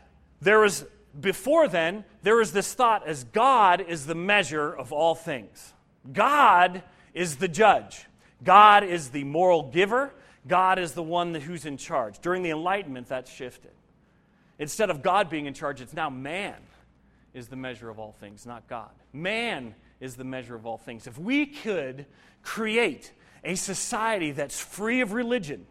there 0.41 0.59
was, 0.59 0.85
before 1.19 1.67
then, 1.67 2.05
there 2.23 2.37
was 2.37 2.53
this 2.53 2.73
thought 2.73 3.05
as 3.05 3.25
God 3.25 3.81
is 3.81 4.05
the 4.05 4.15
measure 4.15 4.73
of 4.73 4.91
all 4.91 5.13
things. 5.13 5.73
God 6.11 6.83
is 7.13 7.37
the 7.37 7.47
judge. 7.47 8.05
God 8.43 8.83
is 8.83 9.09
the 9.09 9.23
moral 9.23 9.71
giver. 9.71 10.11
God 10.47 10.79
is 10.79 10.93
the 10.93 11.03
one 11.03 11.33
who's 11.33 11.65
in 11.65 11.77
charge. 11.77 12.19
During 12.19 12.43
the 12.43 12.49
Enlightenment, 12.49 13.07
that 13.07 13.27
shifted. 13.27 13.71
Instead 14.59 14.89
of 14.89 15.01
God 15.01 15.29
being 15.29 15.45
in 15.45 15.53
charge, 15.53 15.81
it's 15.81 15.93
now 15.93 16.09
man 16.09 16.55
is 17.33 17.47
the 17.47 17.55
measure 17.55 17.89
of 17.89 17.99
all 17.99 18.11
things, 18.19 18.45
not 18.45 18.67
God. 18.67 18.91
Man 19.11 19.73
is 19.99 20.15
the 20.15 20.23
measure 20.23 20.55
of 20.55 20.65
all 20.65 20.77
things. 20.77 21.07
If 21.07 21.17
we 21.17 21.45
could 21.45 22.05
create 22.43 23.11
a 23.43 23.55
society 23.55 24.31
that's 24.31 24.59
free 24.59 25.01
of 25.01 25.13
religion, 25.13 25.65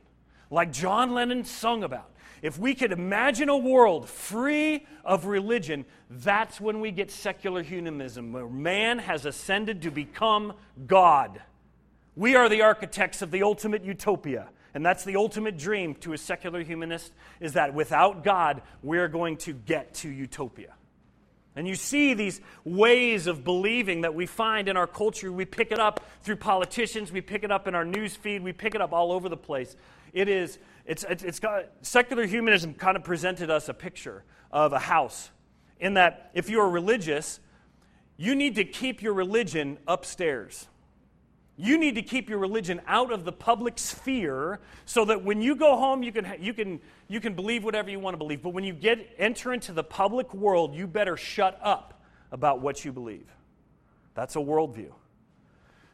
like 0.50 0.72
John 0.72 1.12
Lennon 1.12 1.44
sung 1.44 1.84
about, 1.84 2.10
if 2.42 2.58
we 2.58 2.74
could 2.74 2.90
imagine 2.90 3.48
a 3.48 3.56
world 3.56 4.08
free 4.08 4.84
of 5.04 5.26
religion, 5.26 5.84
that's 6.10 6.60
when 6.60 6.80
we 6.80 6.90
get 6.90 7.10
secular 7.10 7.62
humanism, 7.62 8.32
where 8.32 8.48
man 8.48 8.98
has 8.98 9.24
ascended 9.24 9.82
to 9.82 9.90
become 9.92 10.52
God. 10.86 11.40
We 12.16 12.34
are 12.34 12.48
the 12.48 12.62
architects 12.62 13.22
of 13.22 13.30
the 13.30 13.44
ultimate 13.44 13.84
utopia. 13.84 14.48
And 14.74 14.84
that's 14.84 15.04
the 15.04 15.16
ultimate 15.16 15.58
dream 15.58 15.94
to 15.96 16.14
a 16.14 16.18
secular 16.18 16.62
humanist 16.62 17.12
is 17.40 17.52
that 17.54 17.74
without 17.74 18.24
God, 18.24 18.62
we're 18.82 19.08
going 19.08 19.36
to 19.38 19.52
get 19.52 19.94
to 19.96 20.08
utopia. 20.08 20.74
And 21.54 21.68
you 21.68 21.74
see 21.74 22.14
these 22.14 22.40
ways 22.64 23.26
of 23.26 23.44
believing 23.44 24.00
that 24.00 24.14
we 24.14 24.24
find 24.24 24.68
in 24.68 24.76
our 24.78 24.86
culture. 24.86 25.30
We 25.30 25.44
pick 25.44 25.70
it 25.70 25.78
up 25.78 26.02
through 26.22 26.36
politicians, 26.36 27.12
we 27.12 27.20
pick 27.20 27.44
it 27.44 27.52
up 27.52 27.68
in 27.68 27.74
our 27.74 27.84
news 27.84 28.16
feed, 28.16 28.42
we 28.42 28.54
pick 28.54 28.74
it 28.74 28.80
up 28.80 28.92
all 28.92 29.12
over 29.12 29.28
the 29.28 29.36
place. 29.36 29.76
It 30.12 30.28
is, 30.28 30.58
it's, 30.84 31.04
it's, 31.08 31.22
it's 31.22 31.40
got, 31.40 31.66
secular 31.82 32.26
humanism 32.26 32.74
kind 32.74 32.96
of 32.96 33.04
presented 33.04 33.50
us 33.50 33.68
a 33.68 33.74
picture 33.74 34.24
of 34.50 34.72
a 34.72 34.78
house, 34.78 35.30
in 35.80 35.94
that 35.94 36.30
if 36.34 36.50
you're 36.50 36.68
religious, 36.68 37.40
you 38.16 38.34
need 38.34 38.54
to 38.56 38.64
keep 38.64 39.02
your 39.02 39.14
religion 39.14 39.78
upstairs. 39.88 40.68
You 41.56 41.78
need 41.78 41.96
to 41.96 42.02
keep 42.02 42.30
your 42.30 42.38
religion 42.38 42.80
out 42.86 43.12
of 43.12 43.24
the 43.24 43.32
public 43.32 43.78
sphere 43.78 44.60
so 44.84 45.04
that 45.04 45.22
when 45.22 45.42
you 45.42 45.54
go 45.54 45.76
home, 45.76 46.02
you 46.02 46.10
can, 46.10 46.26
you 46.40 46.54
can, 46.54 46.80
you 47.08 47.20
can 47.20 47.34
believe 47.34 47.62
whatever 47.62 47.90
you 47.90 48.00
want 48.00 48.14
to 48.14 48.18
believe. 48.18 48.42
But 48.42 48.50
when 48.50 48.64
you 48.64 48.72
get, 48.72 49.14
enter 49.18 49.52
into 49.52 49.72
the 49.72 49.84
public 49.84 50.32
world, 50.32 50.74
you 50.74 50.86
better 50.86 51.16
shut 51.16 51.58
up 51.62 52.02
about 52.30 52.60
what 52.60 52.84
you 52.84 52.92
believe. 52.92 53.26
That's 54.14 54.36
a 54.36 54.40
worldview. 54.40 54.92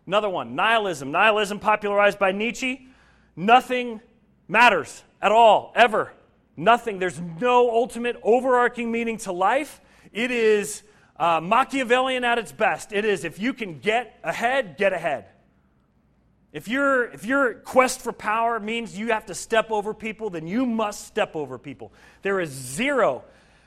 Another 0.07 0.31
one 0.31 0.55
nihilism. 0.55 1.11
Nihilism, 1.11 1.59
popularized 1.59 2.19
by 2.19 2.33
Nietzsche. 2.33 2.89
Nothing 3.37 4.01
matters 4.49 5.05
at 5.23 5.31
all, 5.31 5.73
ever. 5.77 6.13
Nothing. 6.57 6.99
There's 6.99 7.21
no 7.21 7.71
ultimate 7.71 8.19
overarching 8.23 8.91
meaning 8.91 9.19
to 9.19 9.33
life. 9.33 9.81
It 10.13 10.31
is 10.31 10.83
uh, 11.17 11.41
Machiavellian 11.41 12.25
at 12.25 12.39
its 12.39 12.51
best. 12.51 12.93
It 12.93 13.05
is 13.05 13.25
if 13.25 13.39
you 13.39 13.53
can 13.53 13.79
get 13.79 14.19
ahead, 14.25 14.77
get 14.77 14.93
ahead. 14.93 15.27
If, 16.53 16.67
your 16.67 17.05
if 17.13 17.27
your 17.27 17.55
quest 17.55 18.01
for 18.01 18.13
power 18.13 18.59
means 18.59 18.99
you 18.99 19.09
have 19.09 19.27
to 19.27 19.35
step 19.35 19.71
over 19.71 19.93
people, 19.93 20.31
then 20.31 20.47
you 20.47 20.65
must 20.65 21.07
step 21.07 21.37
over 21.37 21.59
people. 21.59 21.93
There 22.23 22.41
is 22.41 22.51
zero 22.51 23.25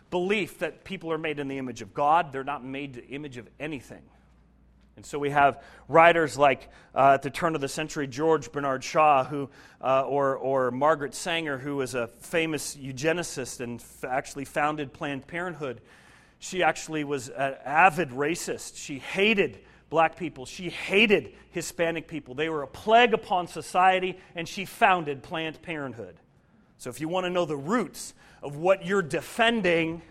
belief 0.10 0.60
that 0.60 0.84
people 0.84 1.12
are 1.12 1.18
made 1.18 1.40
in 1.40 1.48
the 1.48 1.58
image 1.58 1.82
of 1.82 1.94
God. 1.94 2.34
They're 2.34 2.44
not 2.44 2.66
made 2.66 2.96
the 2.96 3.08
image 3.08 3.38
of 3.38 3.48
anything. 3.60 4.02
And 4.96 5.06
so 5.06 5.18
we 5.18 5.30
have 5.30 5.64
writers 5.88 6.38
like, 6.38 6.70
uh, 6.94 7.14
at 7.14 7.22
the 7.22 7.30
turn 7.30 7.56
of 7.56 7.62
the 7.62 7.70
century, 7.70 8.08
George 8.08 8.52
Bernard 8.52 8.84
Shaw, 8.84 9.24
who, 9.24 9.50
uh, 9.82 10.04
or, 10.04 10.36
or 10.36 10.70
Margaret 10.72 11.16
Sanger, 11.16 11.58
who 11.58 11.78
was 11.78 11.96
a 11.96 12.08
famous 12.08 12.76
eugenicist 12.76 13.62
and 13.62 13.80
f- 13.80 14.04
actually 14.04 14.46
founded 14.46 14.94
Planned 14.94 15.26
Parenthood. 15.28 15.82
She 16.40 16.62
actually 16.62 17.04
was 17.04 17.30
an 17.30 17.56
avid 17.66 18.10
racist. 18.10 18.78
She 18.78 19.00
hated 19.00 19.60
black 19.90 20.18
people. 20.18 20.46
She 20.46 20.70
hated 20.70 21.34
Hispanic 21.52 22.08
people. 22.08 22.34
They 22.34 22.50
were 22.50 22.64
a 22.64 22.68
plague 22.68 23.14
upon 23.14 23.48
society, 23.48 24.18
and 24.36 24.48
she 24.48 24.66
founded 24.66 25.24
Planned 25.24 25.62
Parenthood. 25.62 26.16
So 26.78 26.90
if 26.90 27.00
you 27.00 27.08
want 27.08 27.26
to 27.26 27.30
know 27.30 27.46
the 27.46 27.58
roots 27.58 28.14
of 28.42 28.56
what 28.56 28.86
you're 28.86 29.04
defending, 29.04 30.02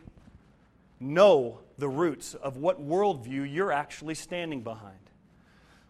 know 1.01 1.59
the 1.81 1.89
roots 1.89 2.35
of 2.35 2.57
what 2.57 2.81
worldview 2.81 3.53
you're 3.53 3.73
actually 3.73 4.15
standing 4.15 4.61
behind. 4.63 4.99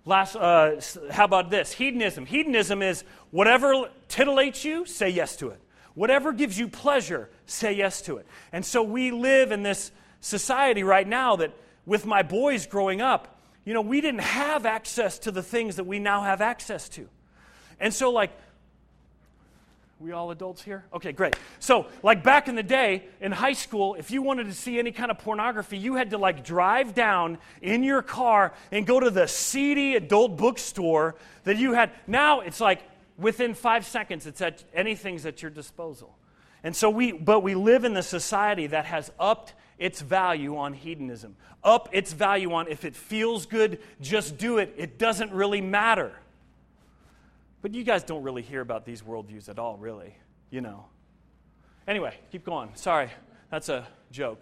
Last, 0.07 0.35
uh, 0.35 0.81
how 1.11 1.25
about 1.27 1.51
this? 1.51 1.73
Hedonism. 1.73 2.25
Hedonism 2.25 2.81
is 2.81 3.05
whatever 3.31 3.91
titillates 4.09 4.65
you, 4.65 4.87
say 4.87 5.11
yes 5.11 5.37
to 5.37 5.51
it. 5.51 5.61
Whatever 5.95 6.33
gives 6.33 6.59
you 6.59 6.69
pleasure, 6.69 7.29
say 7.47 7.73
yes 7.73 8.01
to 8.03 8.17
it. 8.17 8.27
And 8.53 8.65
so 8.65 8.83
we 8.83 9.11
live 9.11 9.53
in 9.53 9.63
this 9.63 9.93
society 10.21 10.83
right 10.83 11.07
now 11.07 11.37
that, 11.37 11.53
with 11.85 12.07
my 12.07 12.23
boys 12.23 12.67
growing 12.67 13.03
up, 13.03 13.41
you 13.65 13.75
know, 13.75 13.83
we 13.83 14.01
didn't 14.01 14.21
have 14.23 14.65
access 14.65 15.19
to 15.21 15.31
the 15.31 15.43
things 15.43 15.77
that 15.77 15.85
we 15.85 15.99
now 15.99 16.23
have 16.23 16.41
access 16.41 16.89
to. 16.91 17.09
And 17.79 17.93
so, 17.93 18.11
like, 18.11 18.31
we 20.01 20.13
all 20.13 20.31
adults 20.31 20.63
here? 20.63 20.85
Okay, 20.95 21.13
great. 21.13 21.37
So, 21.59 21.87
like 22.03 22.25
back 22.25 22.49
in 22.49 22.55
the 22.55 22.63
day 22.63 23.05
in 23.21 23.33
high 23.33 23.53
school, 23.53 23.97
if 23.97 24.11
you 24.11 24.23
wanted 24.23 24.45
to 24.45 24.55
see 24.55 24.79
any 24.79 24.93
kind 24.93 25.11
of 25.11 25.19
pornography, 25.19 25.77
you 25.77 25.95
had 25.95 26.11
to 26.11 26.19
like 26.19 26.43
drive 26.43 26.95
down 26.95 27.37
in 27.61 27.83
your 27.83 28.01
car 28.01 28.55
and 28.73 28.87
go 28.87 28.99
to 28.99 29.11
the 29.11 29.29
seedy 29.29 29.97
adult 29.97 30.39
bookstore 30.39 31.17
that 31.45 31.59
you 31.59 31.75
had. 31.75 31.91
Now 32.07 32.41
it's 32.41 32.61
like 32.61 32.81
within 33.19 33.53
five 33.53 33.87
seconds, 33.87 34.27
it's 34.27 34.41
at 34.41 34.65
anything's 34.73 35.27
at 35.27 35.43
your 35.43 35.51
disposal. 35.51 36.17
And 36.65 36.75
so 36.75 36.89
we, 36.89 37.13
but 37.13 37.41
we 37.41 37.55
live 37.55 37.85
in 37.85 37.93
the 37.93 38.03
society 38.03 38.69
that 38.69 38.87
has 38.87 39.13
upped 39.19 39.55
its 39.79 40.01
value 40.01 40.57
on 40.57 40.73
hedonism, 40.73 41.37
up 41.63 41.89
its 41.93 42.13
value 42.13 42.53
on 42.53 42.69
if 42.69 42.85
it 42.85 42.95
feels 42.95 43.47
good, 43.47 43.79
just 44.01 44.39
do 44.39 44.59
it. 44.59 44.75
It 44.77 44.99
doesn't 44.99 45.33
really 45.33 45.61
matter. 45.61 46.13
But 47.63 47.75
you 47.75 47.85
guys 47.85 48.03
don't 48.03 48.23
really 48.23 48.41
hear 48.41 48.63
about 48.63 48.87
these 48.87 49.03
worldviews 49.03 49.51
at 49.51 49.59
all, 49.59 49.77
really, 49.77 50.17
you 50.51 50.63
know. 50.63 50.87
Anyway, 51.87 52.15
keep 52.33 52.45
going. 52.45 52.71
Sorry, 52.75 53.11
that's 53.51 53.69
a 53.69 53.87
joke. 54.11 54.41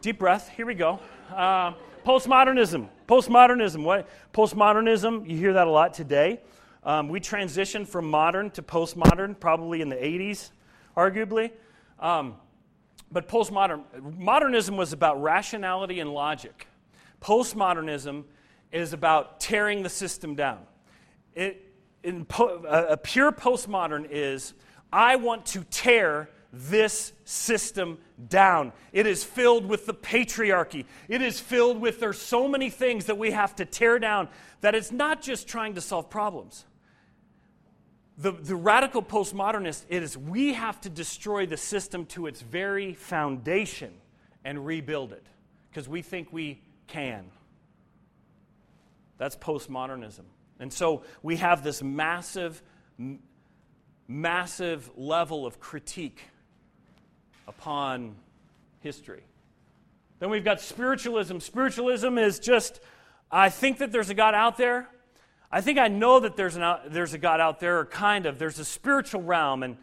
Deep 0.00 0.18
breath. 0.18 0.48
Here 0.50 0.66
we 0.66 0.74
go. 0.74 1.00
Uh, 1.34 1.72
postmodernism. 2.06 2.88
Postmodernism. 3.08 3.82
What? 3.82 4.08
Postmodernism. 4.32 5.28
You 5.28 5.36
hear 5.36 5.52
that 5.54 5.66
a 5.66 5.70
lot 5.70 5.92
today. 5.92 6.40
Um, 6.84 7.08
we 7.08 7.18
transitioned 7.20 7.88
from 7.88 8.08
modern 8.08 8.50
to 8.52 8.62
postmodern 8.62 9.38
probably 9.38 9.80
in 9.80 9.88
the 9.88 9.96
80s, 9.96 10.50
arguably. 10.96 11.50
Um, 11.98 12.36
but 13.10 13.28
postmodern 13.28 13.82
modernism 14.16 14.76
was 14.76 14.92
about 14.92 15.20
rationality 15.20 15.98
and 15.98 16.14
logic. 16.14 16.68
Postmodernism 17.20 18.24
is 18.70 18.92
about 18.92 19.40
tearing 19.40 19.82
the 19.82 19.88
system 19.88 20.36
down. 20.36 20.60
It, 21.34 21.69
in 22.02 22.24
po- 22.24 22.64
a, 22.66 22.96
pure 22.96 23.32
postmodern 23.32 24.06
is 24.10 24.54
I 24.92 25.16
want 25.16 25.46
to 25.46 25.64
tear 25.64 26.28
this 26.52 27.12
system 27.24 27.98
down. 28.28 28.72
It 28.92 29.06
is 29.06 29.22
filled 29.22 29.66
with 29.66 29.86
the 29.86 29.94
patriarchy. 29.94 30.84
It 31.08 31.22
is 31.22 31.38
filled 31.38 31.80
with 31.80 32.00
there's 32.00 32.18
so 32.18 32.48
many 32.48 32.70
things 32.70 33.06
that 33.06 33.18
we 33.18 33.30
have 33.30 33.54
to 33.56 33.64
tear 33.64 33.98
down 33.98 34.28
that 34.60 34.74
it's 34.74 34.90
not 34.90 35.22
just 35.22 35.46
trying 35.46 35.74
to 35.74 35.80
solve 35.80 36.10
problems. 36.10 36.64
The, 38.18 38.32
the 38.32 38.56
radical 38.56 39.02
postmodernist 39.02 39.84
is 39.88 40.18
we 40.18 40.52
have 40.54 40.80
to 40.82 40.90
destroy 40.90 41.46
the 41.46 41.56
system 41.56 42.04
to 42.06 42.26
its 42.26 42.42
very 42.42 42.94
foundation 42.94 43.92
and 44.44 44.66
rebuild 44.66 45.12
it 45.12 45.24
because 45.70 45.88
we 45.88 46.02
think 46.02 46.32
we 46.32 46.60
can. 46.86 47.24
That's 49.16 49.36
postmodernism. 49.36 50.24
And 50.60 50.72
so 50.72 51.02
we 51.22 51.36
have 51.36 51.64
this 51.64 51.82
massive, 51.82 52.62
m- 52.98 53.18
massive 54.06 54.90
level 54.94 55.46
of 55.46 55.58
critique 55.58 56.20
upon 57.48 58.14
history. 58.80 59.22
Then 60.20 60.28
we've 60.28 60.44
got 60.44 60.60
spiritualism. 60.60 61.38
Spiritualism 61.38 62.18
is 62.18 62.38
just, 62.38 62.80
I 63.32 63.48
think 63.48 63.78
that 63.78 63.90
there's 63.90 64.10
a 64.10 64.14
God 64.14 64.34
out 64.34 64.58
there. 64.58 64.86
I 65.50 65.62
think 65.62 65.78
I 65.78 65.88
know 65.88 66.20
that 66.20 66.36
there's, 66.36 66.56
an, 66.56 66.76
there's 66.88 67.14
a 67.14 67.18
God 67.18 67.40
out 67.40 67.58
there, 67.58 67.80
or 67.80 67.86
kind 67.86 68.26
of. 68.26 68.38
There's 68.38 68.58
a 68.58 68.64
spiritual 68.64 69.22
realm, 69.22 69.62
and, 69.62 69.78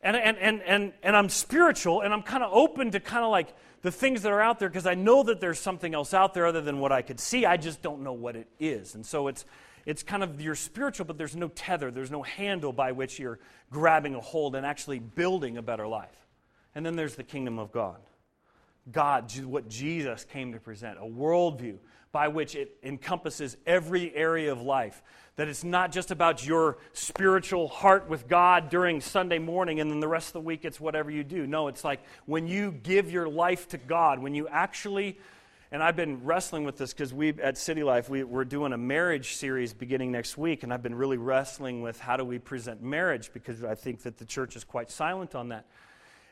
and, 0.00 0.16
and, 0.16 0.38
and, 0.38 0.62
and, 0.62 0.92
and 1.02 1.16
I'm 1.16 1.28
spiritual, 1.28 2.00
and 2.00 2.14
I'm 2.14 2.22
kind 2.22 2.42
of 2.42 2.52
open 2.52 2.92
to 2.92 3.00
kind 3.00 3.24
of 3.24 3.30
like 3.30 3.48
the 3.82 3.90
things 3.90 4.22
that 4.22 4.32
are 4.32 4.40
out 4.40 4.58
there 4.58 4.68
because 4.68 4.86
I 4.86 4.94
know 4.94 5.22
that 5.24 5.40
there's 5.40 5.58
something 5.58 5.92
else 5.92 6.14
out 6.14 6.34
there 6.34 6.46
other 6.46 6.60
than 6.60 6.78
what 6.78 6.92
I 6.92 7.02
could 7.02 7.18
see. 7.18 7.44
I 7.44 7.56
just 7.56 7.82
don't 7.82 8.02
know 8.02 8.12
what 8.12 8.36
it 8.36 8.46
is. 8.58 8.94
And 8.94 9.04
so 9.04 9.28
it's, 9.28 9.44
it's 9.90 10.04
kind 10.04 10.22
of 10.22 10.40
you're 10.40 10.54
spiritual, 10.54 11.04
but 11.04 11.18
there's 11.18 11.34
no 11.34 11.48
tether, 11.48 11.90
there's 11.90 12.12
no 12.12 12.22
handle 12.22 12.72
by 12.72 12.92
which 12.92 13.18
you're 13.18 13.40
grabbing 13.72 14.14
a 14.14 14.20
hold 14.20 14.54
and 14.54 14.64
actually 14.64 15.00
building 15.00 15.56
a 15.56 15.62
better 15.62 15.84
life. 15.84 16.14
And 16.76 16.86
then 16.86 16.94
there's 16.94 17.16
the 17.16 17.24
kingdom 17.24 17.58
of 17.58 17.72
God. 17.72 17.98
God, 18.92 19.36
what 19.40 19.68
Jesus 19.68 20.24
came 20.24 20.52
to 20.52 20.60
present, 20.60 20.98
a 20.98 21.02
worldview 21.02 21.78
by 22.12 22.28
which 22.28 22.54
it 22.54 22.76
encompasses 22.84 23.56
every 23.66 24.14
area 24.14 24.52
of 24.52 24.62
life. 24.62 25.02
That 25.34 25.48
it's 25.48 25.64
not 25.64 25.90
just 25.90 26.12
about 26.12 26.46
your 26.46 26.78
spiritual 26.92 27.66
heart 27.66 28.08
with 28.08 28.28
God 28.28 28.70
during 28.70 29.00
Sunday 29.00 29.40
morning 29.40 29.80
and 29.80 29.90
then 29.90 29.98
the 29.98 30.08
rest 30.08 30.28
of 30.28 30.34
the 30.34 30.40
week 30.40 30.64
it's 30.64 30.78
whatever 30.78 31.10
you 31.10 31.24
do. 31.24 31.48
No, 31.48 31.66
it's 31.66 31.82
like 31.82 32.00
when 32.26 32.46
you 32.46 32.70
give 32.70 33.10
your 33.10 33.28
life 33.28 33.66
to 33.68 33.78
God, 33.78 34.20
when 34.20 34.36
you 34.36 34.46
actually 34.46 35.18
and 35.72 35.82
I've 35.82 35.94
been 35.94 36.24
wrestling 36.24 36.64
with 36.64 36.76
this 36.76 36.92
because 36.92 37.14
we 37.14 37.28
at 37.40 37.56
City 37.56 37.84
Life 37.84 38.08
we, 38.08 38.24
we're 38.24 38.44
doing 38.44 38.72
a 38.72 38.78
marriage 38.78 39.34
series 39.36 39.72
beginning 39.72 40.10
next 40.10 40.36
week, 40.36 40.64
and 40.64 40.72
I've 40.72 40.82
been 40.82 40.94
really 40.94 41.16
wrestling 41.16 41.80
with 41.80 42.00
how 42.00 42.16
do 42.16 42.24
we 42.24 42.38
present 42.38 42.82
marriage 42.82 43.32
because 43.32 43.62
I 43.62 43.76
think 43.76 44.02
that 44.02 44.18
the 44.18 44.24
church 44.24 44.56
is 44.56 44.64
quite 44.64 44.90
silent 44.90 45.34
on 45.34 45.50
that. 45.50 45.66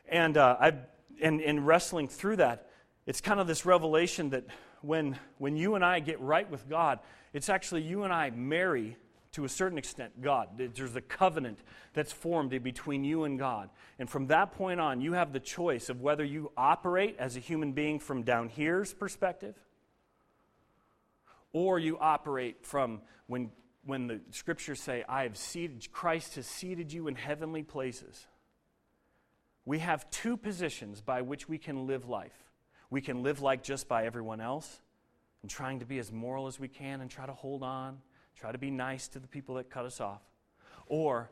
And 0.09 0.37
uh, 0.37 0.57
I've 0.59 0.79
and 1.21 1.41
in 1.41 1.65
wrestling 1.65 2.09
through 2.09 2.37
that, 2.37 2.69
it's 3.07 3.21
kind 3.21 3.39
of 3.39 3.47
this 3.47 3.65
revelation 3.65 4.31
that 4.31 4.45
when 4.81 5.17
when 5.39 5.57
you 5.57 5.77
and 5.77 5.85
I 5.85 6.01
get 6.01 6.21
right 6.21 6.51
with 6.51 6.69
God, 6.69 6.99
it's 7.33 7.49
actually 7.49 7.83
you 7.83 8.03
and 8.03 8.13
I 8.13 8.31
marry 8.31 8.97
to 9.33 9.45
a 9.45 9.49
certain 9.49 9.79
extent, 9.79 10.21
God. 10.21 10.49
There's 10.57 10.97
a 10.97 11.01
covenant 11.01 11.59
that's 11.93 12.13
formed 12.13 12.51
between 12.63 13.05
you 13.05 13.25
and 13.25 13.39
God. 13.39 13.71
And 13.99 14.09
from 14.09 14.29
that 14.29 14.53
point 14.53 14.81
on, 14.81 15.01
you 15.01 15.13
have 15.13 15.33
the 15.33 15.41
choice 15.41 15.89
of 15.89 16.01
whether 16.01 16.25
you 16.25 16.51
operate 16.57 17.17
as 17.19 17.37
a 17.37 17.41
human 17.41 17.73
being 17.73 17.99
from 17.99 18.23
down 18.23 18.49
here's 18.49 18.95
perspective 18.95 19.55
or 21.53 21.79
you 21.79 21.99
operate 21.99 22.65
from 22.65 23.01
when, 23.27 23.51
when 23.85 24.07
the 24.07 24.21
scriptures 24.31 24.81
say, 24.81 25.05
I 25.09 25.25
have 25.25 25.37
seated, 25.37 25.91
Christ 25.93 26.37
has 26.37 26.47
seated 26.47 26.93
you 26.93 27.09
in 27.09 27.15
heavenly 27.15 27.63
places. 27.63 28.27
We 29.65 29.81
have 29.81 30.09
two 30.11 30.37
positions 30.37 31.01
by 31.01 31.23
which 31.23 31.49
we 31.49 31.59
can 31.59 31.87
live 31.87 32.09
life. 32.09 32.49
We 32.91 33.01
can 33.01 33.23
live 33.23 33.43
like 33.43 33.63
just 33.63 33.89
by 33.89 34.07
everyone 34.07 34.41
else 34.41 34.81
and 35.43 35.51
trying 35.51 35.81
to 35.81 35.87
be 35.87 35.99
as 35.99 36.11
moral 36.11 36.47
as 36.47 36.59
we 36.59 36.69
can 36.69 37.01
and 37.01 37.11
try 37.11 37.27
to 37.27 37.33
hold 37.33 37.63
on, 37.63 37.99
try 38.39 38.53
to 38.53 38.59
be 38.59 38.71
nice 38.71 39.09
to 39.09 39.19
the 39.19 39.27
people 39.27 39.57
that 39.57 39.71
cut 39.71 39.85
us 39.85 40.01
off. 40.01 40.23
Or 40.87 41.31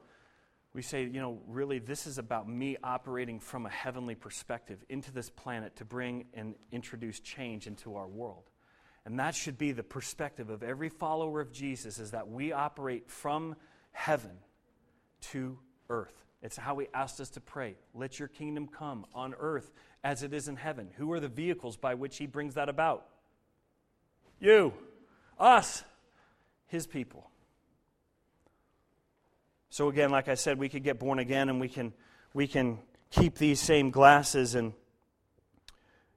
we 0.75 0.83
say, 0.83 1.05
you 1.05 1.21
know, 1.21 1.41
really, 1.47 1.79
this 1.79 2.07
is 2.07 2.19
about 2.19 2.49
me 2.49 2.77
operating 2.83 3.41
from 3.41 3.65
a 3.65 3.71
heavenly 3.71 4.15
perspective 4.15 4.85
into 4.89 5.13
this 5.13 5.31
planet 5.31 5.77
to 5.77 5.85
bring 5.85 6.27
and 6.35 6.55
introduce 6.73 7.21
change 7.21 7.67
into 7.67 7.97
our 7.97 8.07
world. 8.07 8.45
And 9.07 9.21
that 9.21 9.35
should 9.35 9.57
be 9.57 9.73
the 9.73 9.85
perspective 9.85 10.51
of 10.51 10.63
every 10.63 10.89
follower 10.89 11.41
of 11.41 11.53
Jesus 11.53 11.99
is 11.99 12.11
that 12.11 12.29
we 12.29 12.53
operate 12.53 13.09
from 13.09 13.55
heaven 13.93 14.33
to 15.33 15.59
earth. 15.89 16.25
It's 16.43 16.57
how 16.57 16.77
he 16.79 16.89
asked 16.93 17.21
us 17.21 17.31
to 17.31 17.41
pray. 17.41 17.77
Let 17.95 18.19
your 18.19 18.29
kingdom 18.29 18.69
come 18.69 19.07
on 19.15 19.35
earth 19.39 19.73
as 20.05 20.23
it 20.23 20.35
is 20.35 20.49
in 20.49 20.57
heaven. 20.57 20.91
Who 20.97 21.13
are 21.13 21.21
the 21.21 21.29
vehicles 21.29 21.77
by 21.77 21.95
which 21.95 22.19
he 22.19 22.27
brings 22.27 22.55
that 22.55 22.69
about? 22.69 23.07
You, 24.39 24.75
us, 25.39 25.85
his 26.67 26.87
people. 26.87 27.31
So 29.71 29.89
again, 29.89 30.11
like 30.11 30.29
I 30.29 30.35
said, 30.35 30.59
we 30.59 30.69
could 30.69 30.85
get 30.85 30.99
born 30.99 31.19
again 31.19 31.49
and 31.49 31.61
we 31.61 31.69
can 31.69 31.93
we 32.33 32.47
can 32.47 32.79
keep 33.11 33.37
these 33.37 33.61
same 33.61 33.91
glasses 33.91 34.55
and 34.55 34.73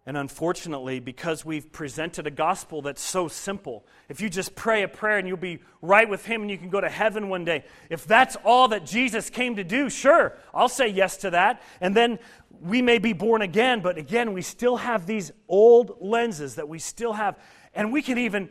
and 0.10 0.18
unfortunately, 0.18 1.00
because 1.00 1.46
we've 1.46 1.72
presented 1.72 2.26
a 2.26 2.32
gospel 2.32 2.82
that's 2.82 3.00
so 3.00 3.28
simple, 3.28 3.86
if 4.08 4.22
you 4.22 4.28
just 4.28 4.56
pray 4.56 4.82
a 4.82 4.88
prayer 4.88 5.20
and 5.20 5.28
you'll 5.28 5.38
be 5.38 5.60
right 5.84 6.10
with 6.10 6.26
Him 6.26 6.42
and 6.42 6.50
you 6.50 6.58
can 6.58 6.70
go 6.70 6.82
to 6.82 6.90
heaven 6.90 7.30
one 7.30 7.46
day, 7.46 7.64
if 7.92 8.08
that's 8.08 8.36
all 8.44 8.70
that 8.70 8.88
Jesus 8.88 9.30
came 9.30 9.58
to 9.58 9.64
do, 9.64 9.88
sure, 9.88 10.36
I'll 10.52 10.68
say 10.68 10.88
yes 10.88 11.18
to 11.18 11.30
that. 11.30 11.62
And 11.80 11.96
then 11.96 12.18
we 12.60 12.82
may 12.82 12.98
be 12.98 13.14
born 13.14 13.44
again, 13.44 13.82
but 13.82 14.00
again, 14.00 14.34
we 14.34 14.42
still 14.42 14.78
have 14.78 15.06
these 15.06 15.32
old 15.48 15.98
lenses 16.02 16.56
that 16.56 16.68
we 16.68 16.80
still 16.80 17.14
have. 17.14 17.38
And 17.76 17.94
we 17.94 18.02
can 18.02 18.18
even 18.18 18.50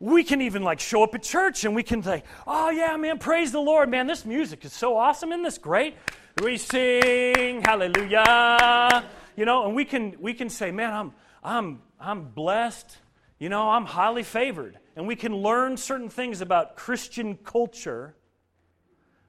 we 0.00 0.24
can 0.24 0.42
even 0.42 0.62
like 0.62 0.80
show 0.80 1.02
up 1.02 1.14
at 1.14 1.22
church 1.22 1.64
and 1.64 1.74
we 1.74 1.82
can 1.82 2.02
say, 2.02 2.22
oh 2.46 2.70
yeah, 2.70 2.96
man, 2.96 3.18
praise 3.18 3.52
the 3.52 3.60
Lord, 3.60 3.88
man, 3.88 4.06
this 4.06 4.24
music 4.24 4.64
is 4.64 4.72
so 4.72 4.96
awesome. 4.96 5.32
Isn't 5.32 5.42
this 5.42 5.58
great? 5.58 5.96
We 6.42 6.58
sing 6.58 7.62
hallelujah 7.62 9.04
you 9.36 9.44
know, 9.44 9.66
and 9.66 9.74
we 9.74 9.84
can, 9.84 10.16
we 10.20 10.34
can 10.34 10.48
say, 10.48 10.70
man, 10.70 10.92
I'm, 10.92 11.12
I'm, 11.42 11.82
I'm 11.98 12.24
blessed. 12.24 12.96
You 13.38 13.48
know, 13.48 13.68
I'm 13.70 13.84
highly 13.84 14.22
favored. 14.22 14.78
And 14.96 15.06
we 15.06 15.16
can 15.16 15.34
learn 15.34 15.76
certain 15.76 16.08
things 16.08 16.40
about 16.40 16.76
Christian 16.76 17.36
culture, 17.36 18.14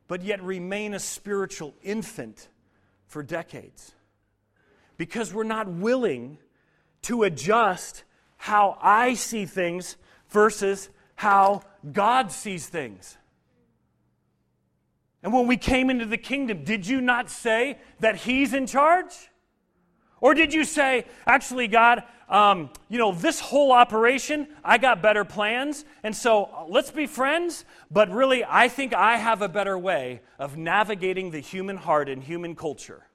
but 0.07 0.21
yet 0.21 0.43
remain 0.43 0.93
a 0.93 0.99
spiritual 0.99 1.73
infant 1.83 2.47
for 3.07 3.23
decades. 3.23 3.93
Because 4.97 5.33
we're 5.33 5.43
not 5.43 5.67
willing 5.67 6.37
to 7.03 7.23
adjust 7.23 8.03
how 8.37 8.77
I 8.81 9.15
see 9.15 9.45
things 9.45 9.97
versus 10.29 10.89
how 11.15 11.61
God 11.91 12.31
sees 12.31 12.67
things. 12.67 13.17
And 15.23 15.33
when 15.33 15.47
we 15.47 15.57
came 15.57 15.89
into 15.89 16.05
the 16.05 16.17
kingdom, 16.17 16.63
did 16.63 16.85
you 16.85 17.01
not 17.01 17.29
say 17.29 17.79
that 17.99 18.15
He's 18.15 18.53
in 18.53 18.67
charge? 18.67 19.11
Or 20.21 20.33
did 20.33 20.53
you 20.53 20.63
say, 20.63 21.05
actually, 21.25 21.67
God, 21.67 22.03
um, 22.29 22.69
you 22.89 22.97
know, 22.97 23.11
this 23.11 23.39
whole 23.39 23.71
operation, 23.71 24.47
I 24.63 24.77
got 24.77 25.01
better 25.01 25.25
plans, 25.25 25.85
and 26.03 26.15
so 26.15 26.45
uh, 26.45 26.65
let's 26.67 26.91
be 26.91 27.05
friends, 27.05 27.65
but 27.91 28.09
really, 28.09 28.43
I 28.47 28.67
think 28.67 28.93
I 28.93 29.17
have 29.17 29.41
a 29.41 29.49
better 29.49 29.77
way 29.77 30.21
of 30.39 30.57
navigating 30.57 31.31
the 31.31 31.39
human 31.39 31.77
heart 31.77 32.09
and 32.09 32.23
human 32.23 32.55
culture. 32.55 33.05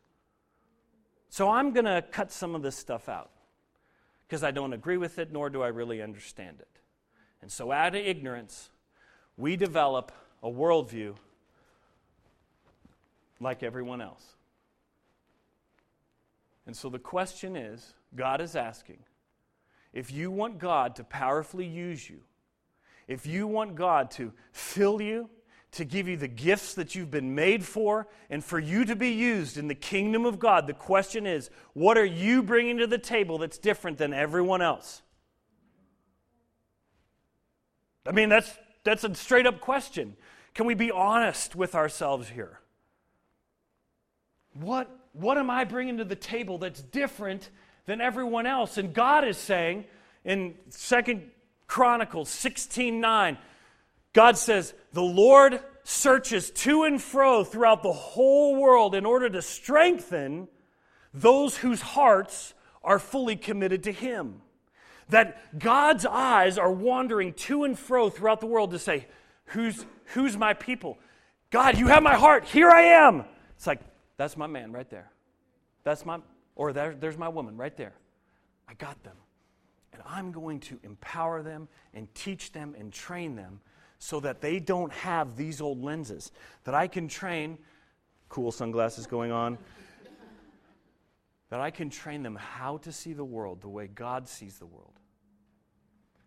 So 1.28 1.48
I'm 1.48 1.72
going 1.72 1.86
to 1.86 2.02
cut 2.02 2.32
some 2.32 2.54
of 2.54 2.62
this 2.62 2.76
stuff 2.76 3.08
out 3.08 3.30
because 4.26 4.42
I 4.44 4.50
don't 4.50 4.72
agree 4.72 4.96
with 4.96 5.18
it, 5.18 5.32
nor 5.32 5.50
do 5.50 5.62
I 5.62 5.68
really 5.68 6.02
understand 6.02 6.60
it. 6.60 6.68
And 7.42 7.50
so, 7.50 7.72
out 7.72 7.94
of 7.94 8.02
ignorance, 8.02 8.70
we 9.36 9.56
develop 9.56 10.12
a 10.42 10.48
worldview 10.48 11.14
like 13.40 13.62
everyone 13.62 14.00
else. 14.00 14.24
And 16.66 16.76
so 16.76 16.88
the 16.88 16.98
question 16.98 17.56
is 17.56 17.94
God 18.14 18.40
is 18.40 18.54
asking 18.54 18.98
if 19.92 20.12
you 20.12 20.30
want 20.30 20.58
God 20.58 20.94
to 20.96 21.04
powerfully 21.04 21.66
use 21.66 22.08
you, 22.08 22.20
if 23.08 23.26
you 23.26 23.48
want 23.48 23.74
God 23.74 24.10
to 24.12 24.32
fill 24.52 25.02
you, 25.02 25.28
to 25.72 25.84
give 25.84 26.06
you 26.06 26.16
the 26.16 26.28
gifts 26.28 26.74
that 26.74 26.94
you've 26.94 27.10
been 27.10 27.34
made 27.34 27.64
for, 27.64 28.06
and 28.28 28.44
for 28.44 28.58
you 28.58 28.84
to 28.84 28.94
be 28.94 29.10
used 29.10 29.56
in 29.56 29.68
the 29.68 29.74
kingdom 29.74 30.26
of 30.26 30.38
God, 30.38 30.66
the 30.66 30.74
question 30.74 31.26
is 31.26 31.50
what 31.72 31.98
are 31.98 32.04
you 32.04 32.42
bringing 32.42 32.78
to 32.78 32.86
the 32.86 32.98
table 32.98 33.38
that's 33.38 33.58
different 33.58 33.98
than 33.98 34.12
everyone 34.12 34.62
else? 34.62 35.02
I 38.06 38.12
mean, 38.12 38.28
that's, 38.28 38.52
that's 38.84 39.04
a 39.04 39.14
straight 39.14 39.46
up 39.46 39.60
question. 39.60 40.16
Can 40.54 40.66
we 40.66 40.74
be 40.74 40.90
honest 40.90 41.54
with 41.54 41.74
ourselves 41.74 42.28
here? 42.28 42.60
What 44.54 44.90
what 45.12 45.38
am 45.38 45.50
I 45.50 45.64
bringing 45.64 45.98
to 45.98 46.04
the 46.04 46.16
table 46.16 46.58
that's 46.58 46.82
different 46.82 47.50
than 47.86 48.00
everyone 48.00 48.46
else? 48.46 48.78
And 48.78 48.94
God 48.94 49.24
is 49.24 49.36
saying 49.36 49.84
in 50.24 50.54
Second 50.68 51.30
Chronicles 51.66 52.28
16 52.28 53.00
9, 53.00 53.38
God 54.12 54.38
says, 54.38 54.74
The 54.92 55.02
Lord 55.02 55.60
searches 55.82 56.50
to 56.50 56.84
and 56.84 57.00
fro 57.00 57.42
throughout 57.42 57.82
the 57.82 57.92
whole 57.92 58.56
world 58.56 58.94
in 58.94 59.04
order 59.04 59.28
to 59.28 59.42
strengthen 59.42 60.48
those 61.12 61.56
whose 61.56 61.80
hearts 61.80 62.54
are 62.82 62.98
fully 62.98 63.36
committed 63.36 63.84
to 63.84 63.92
Him. 63.92 64.42
That 65.10 65.58
God's 65.58 66.06
eyes 66.06 66.58
are 66.58 66.72
wandering 66.72 67.32
to 67.34 67.64
and 67.64 67.78
fro 67.78 68.10
throughout 68.10 68.40
the 68.40 68.46
world 68.46 68.70
to 68.72 68.78
say, 68.78 69.06
Who's, 69.46 69.84
who's 70.14 70.36
my 70.36 70.54
people? 70.54 70.98
God, 71.50 71.76
you 71.76 71.88
have 71.88 72.02
my 72.02 72.14
heart. 72.14 72.44
Here 72.44 72.70
I 72.70 72.82
am. 72.82 73.24
It's 73.56 73.66
like, 73.66 73.80
that's 74.16 74.36
my 74.36 74.46
man 74.46 74.72
right 74.72 74.88
there. 74.88 75.10
That's 75.82 76.06
my, 76.06 76.20
or 76.54 76.72
there, 76.72 76.94
there's 76.94 77.18
my 77.18 77.28
woman 77.28 77.56
right 77.56 77.76
there. 77.76 77.94
I 78.68 78.74
got 78.74 79.02
them. 79.02 79.16
And 79.92 80.02
I'm 80.06 80.30
going 80.30 80.60
to 80.60 80.78
empower 80.84 81.42
them 81.42 81.68
and 81.92 82.12
teach 82.14 82.52
them 82.52 82.76
and 82.78 82.92
train 82.92 83.34
them 83.34 83.60
so 83.98 84.20
that 84.20 84.40
they 84.40 84.60
don't 84.60 84.92
have 84.92 85.36
these 85.36 85.60
old 85.60 85.82
lenses. 85.82 86.30
That 86.62 86.74
I 86.74 86.86
can 86.86 87.08
train, 87.08 87.58
cool 88.28 88.52
sunglasses 88.52 89.08
going 89.08 89.32
on, 89.32 89.58
that 91.48 91.60
I 91.60 91.72
can 91.72 91.90
train 91.90 92.22
them 92.22 92.36
how 92.36 92.76
to 92.78 92.92
see 92.92 93.12
the 93.12 93.24
world 93.24 93.60
the 93.60 93.68
way 93.68 93.88
God 93.88 94.28
sees 94.28 94.58
the 94.58 94.66
world. 94.66 94.99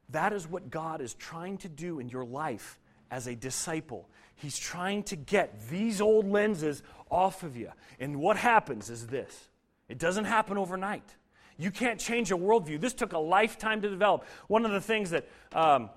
That 0.10 0.34
is 0.34 0.48
what 0.48 0.70
God 0.70 1.02
is 1.02 1.13
trying 1.13 1.58
to 1.60 1.70
do 1.70 2.00
in 2.00 2.10
your 2.10 2.26
life 2.26 2.78
as 3.10 3.28
a 3.28 3.36
disciple. 3.36 4.10
He's 4.36 4.58
trying 4.58 5.04
to 5.04 5.16
get 5.16 5.70
these 5.70 6.02
old 6.02 6.28
lenses 6.28 6.84
off 7.10 7.44
of 7.44 7.56
you. 7.56 7.72
And 8.00 8.18
what 8.18 8.38
happens 8.38 8.89
is 8.89 9.08
this 9.08 9.50
it 9.88 10.00
doesn't 10.00 10.26
happen 10.26 10.58
overnight. 10.58 11.16
You 11.58 11.72
can't 11.72 12.00
change 12.00 12.32
a 12.32 12.36
worldview. 12.36 12.82
This 12.82 12.94
took 12.94 13.13
a 13.13 13.20
lifetime 13.20 13.82
to 13.82 13.89
develop. 13.89 14.26
One 14.48 14.66
of 14.66 14.72
the 14.72 14.82
things 14.82 15.12
that, 15.12 15.28
um, 15.52 15.89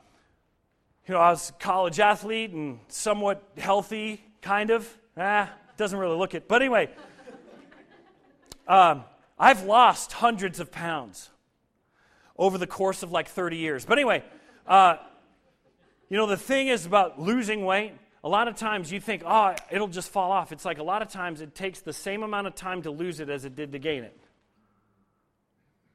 you 1.06 1.14
know, 1.14 1.20
I 1.20 1.30
was 1.30 1.50
a 1.50 1.52
college 1.54 1.98
athlete 1.98 2.50
and 2.50 2.78
somewhat 2.88 3.42
healthy, 3.56 4.22
kind 4.42 4.70
of. 4.70 4.86
Ah, 5.16 5.50
doesn't 5.78 5.98
really 5.98 6.16
look 6.16 6.34
it. 6.34 6.46
But 6.46 6.60
anyway, 6.60 6.90
um, 8.68 9.04
I've 9.38 9.62
lost 9.62 10.12
hundreds 10.12 10.60
of 10.60 10.70
pounds 10.70 11.30
over 12.38 12.58
the 12.58 12.66
course 12.66 13.02
of 13.02 13.12
like 13.12 13.28
30 13.28 13.56
years. 13.56 13.84
But 13.84 13.98
anyway, 13.98 14.24
uh, 14.66 14.96
you 16.08 16.16
know, 16.16 16.26
the 16.26 16.36
thing 16.36 16.68
is 16.68 16.86
about 16.86 17.20
losing 17.20 17.64
weight. 17.64 17.92
A 18.22 18.28
lot 18.28 18.48
of 18.48 18.56
times 18.56 18.90
you 18.90 19.00
think, 19.00 19.22
oh, 19.24 19.54
it'll 19.70 19.88
just 19.88 20.10
fall 20.10 20.32
off. 20.32 20.52
It's 20.52 20.64
like 20.64 20.78
a 20.78 20.82
lot 20.82 21.02
of 21.02 21.08
times 21.08 21.40
it 21.40 21.54
takes 21.54 21.80
the 21.80 21.92
same 21.92 22.22
amount 22.22 22.46
of 22.46 22.54
time 22.54 22.82
to 22.82 22.90
lose 22.90 23.20
it 23.20 23.28
as 23.28 23.44
it 23.44 23.54
did 23.54 23.72
to 23.72 23.78
gain 23.78 24.04
it. 24.04 24.18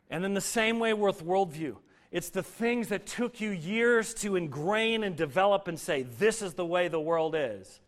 And 0.10 0.25
in 0.25 0.34
the 0.34 0.41
same 0.41 0.80
way 0.80 0.93
with 0.93 1.23
worldview, 1.25 1.77
it's 2.12 2.30
the 2.30 2.43
things 2.43 2.89
that 2.89 3.06
took 3.06 3.39
you 3.39 3.51
years 3.51 4.13
to 4.15 4.36
ingrain 4.36 5.04
and 5.04 5.15
develop 5.15 5.69
and 5.69 5.80
say, 5.80 6.04
this 6.04 6.41
is 6.41 6.54
the 6.56 6.65
way 6.65 6.89
the 6.89 6.99
world 6.99 7.36
is. 7.38 7.80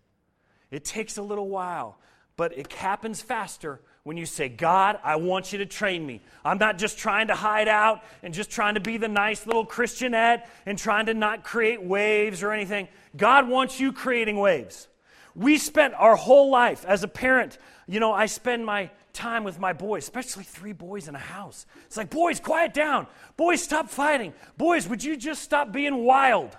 It 0.72 0.86
takes 0.86 1.18
a 1.18 1.22
little 1.22 1.50
while, 1.50 2.00
but 2.38 2.58
it 2.58 2.72
happens 2.72 3.22
faster 3.22 3.82
when 4.04 4.18
you 4.18 4.26
say, 4.26 4.50
God, 4.50 5.00
I 5.04 5.16
want 5.16 5.54
you 5.54 5.60
to 5.60 5.66
train 5.66 6.06
me. 6.06 6.22
I'm 6.44 6.58
not 6.58 6.78
just 6.78 6.98
trying 6.98 7.28
to 7.28 7.36
hide 7.36 7.70
out 7.70 8.04
and 8.22 8.34
just 8.34 8.50
trying 8.50 8.74
to 8.74 8.82
be 8.82 8.98
the 8.98 9.08
nice 9.08 9.48
little 9.48 9.66
Christianette 9.66 10.50
and 10.66 10.78
trying 10.78 11.06
to 11.06 11.13
not 11.13 11.44
create 11.44 11.82
waves 11.82 12.44
or 12.44 12.52
anything. 12.52 12.89
God 13.16 13.48
wants 13.48 13.80
you 13.80 13.94
creating 13.94 14.38
waves. 14.38 14.89
We 15.36 15.58
spent 15.58 15.94
our 15.94 16.18
whole 16.18 16.52
life 16.52 16.84
as 16.86 17.04
a 17.04 17.08
parent, 17.08 17.58
you 17.88 18.00
know, 18.00 18.12
I 18.12 18.26
spend 18.26 18.66
my 18.66 18.92
time 19.13 19.44
with 19.44 19.60
my 19.60 19.72
boys, 19.72 20.04
especially 20.04 20.44
three 20.44 20.74
boys 20.74 21.08
in 21.08 21.16
a 21.16 21.20
house. 21.20 21.66
It's 21.86 21.98
like, 21.98 22.10
boys, 22.10 22.39
quiet 22.39 22.74
down. 22.74 23.08
Boys, 23.38 23.63
stop 23.63 23.89
fighting. 23.89 24.34
Boys, 24.58 24.88
would 24.88 25.04
you 25.04 25.16
just 25.16 25.44
stop 25.44 25.72
being 25.72 26.04
wild? 26.04 26.58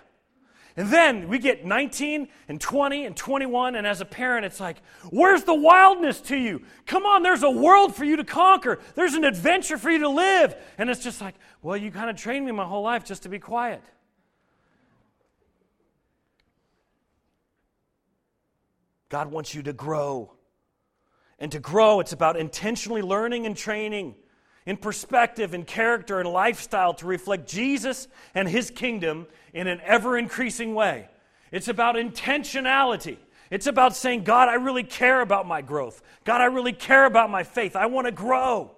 And 0.76 0.88
then 0.88 1.28
we 1.28 1.38
get 1.38 1.64
19 1.64 2.26
and 2.48 2.60
20 2.60 3.06
and 3.06 3.16
21, 3.16 3.76
and 3.76 3.86
as 3.86 4.00
a 4.00 4.04
parent, 4.04 4.44
it's 4.44 4.58
like, 4.58 4.78
where's 5.10 5.44
the 5.44 5.54
wildness 5.54 6.20
to 6.22 6.36
you? 6.36 6.62
Come 6.84 7.06
on, 7.06 7.22
there's 7.22 7.44
a 7.44 7.50
world 7.50 7.94
for 7.94 8.04
you 8.04 8.16
to 8.16 8.24
conquer, 8.24 8.80
there's 8.96 9.14
an 9.14 9.24
adventure 9.24 9.78
for 9.78 9.90
you 9.90 10.00
to 10.00 10.08
live. 10.08 10.56
And 10.76 10.90
it's 10.90 11.02
just 11.02 11.20
like, 11.20 11.36
well, 11.62 11.76
you 11.76 11.92
kind 11.92 12.10
of 12.10 12.16
trained 12.16 12.44
me 12.44 12.50
my 12.52 12.64
whole 12.64 12.82
life 12.82 13.04
just 13.04 13.22
to 13.22 13.28
be 13.28 13.38
quiet. 13.38 13.82
God 19.08 19.30
wants 19.30 19.54
you 19.54 19.62
to 19.62 19.72
grow. 19.72 20.32
And 21.38 21.52
to 21.52 21.60
grow, 21.60 22.00
it's 22.00 22.12
about 22.12 22.36
intentionally 22.36 23.02
learning 23.02 23.46
and 23.46 23.56
training 23.56 24.16
in 24.66 24.76
perspective 24.76 25.52
and 25.54 25.66
character 25.66 26.20
and 26.20 26.28
lifestyle 26.28 26.94
to 26.94 27.06
reflect 27.06 27.48
Jesus 27.48 28.08
and 28.34 28.48
his 28.48 28.70
kingdom 28.70 29.26
in 29.52 29.66
an 29.66 29.80
ever 29.84 30.16
increasing 30.16 30.74
way. 30.74 31.08
It's 31.52 31.68
about 31.68 31.96
intentionality. 31.96 33.18
It's 33.50 33.66
about 33.66 33.94
saying, 33.94 34.24
God, 34.24 34.48
I 34.48 34.54
really 34.54 34.82
care 34.82 35.20
about 35.20 35.46
my 35.46 35.60
growth. 35.60 36.02
God, 36.24 36.40
I 36.40 36.46
really 36.46 36.72
care 36.72 37.04
about 37.04 37.30
my 37.30 37.42
faith. 37.42 37.76
I 37.76 37.86
want 37.86 38.06
to 38.06 38.12
grow. 38.12 38.72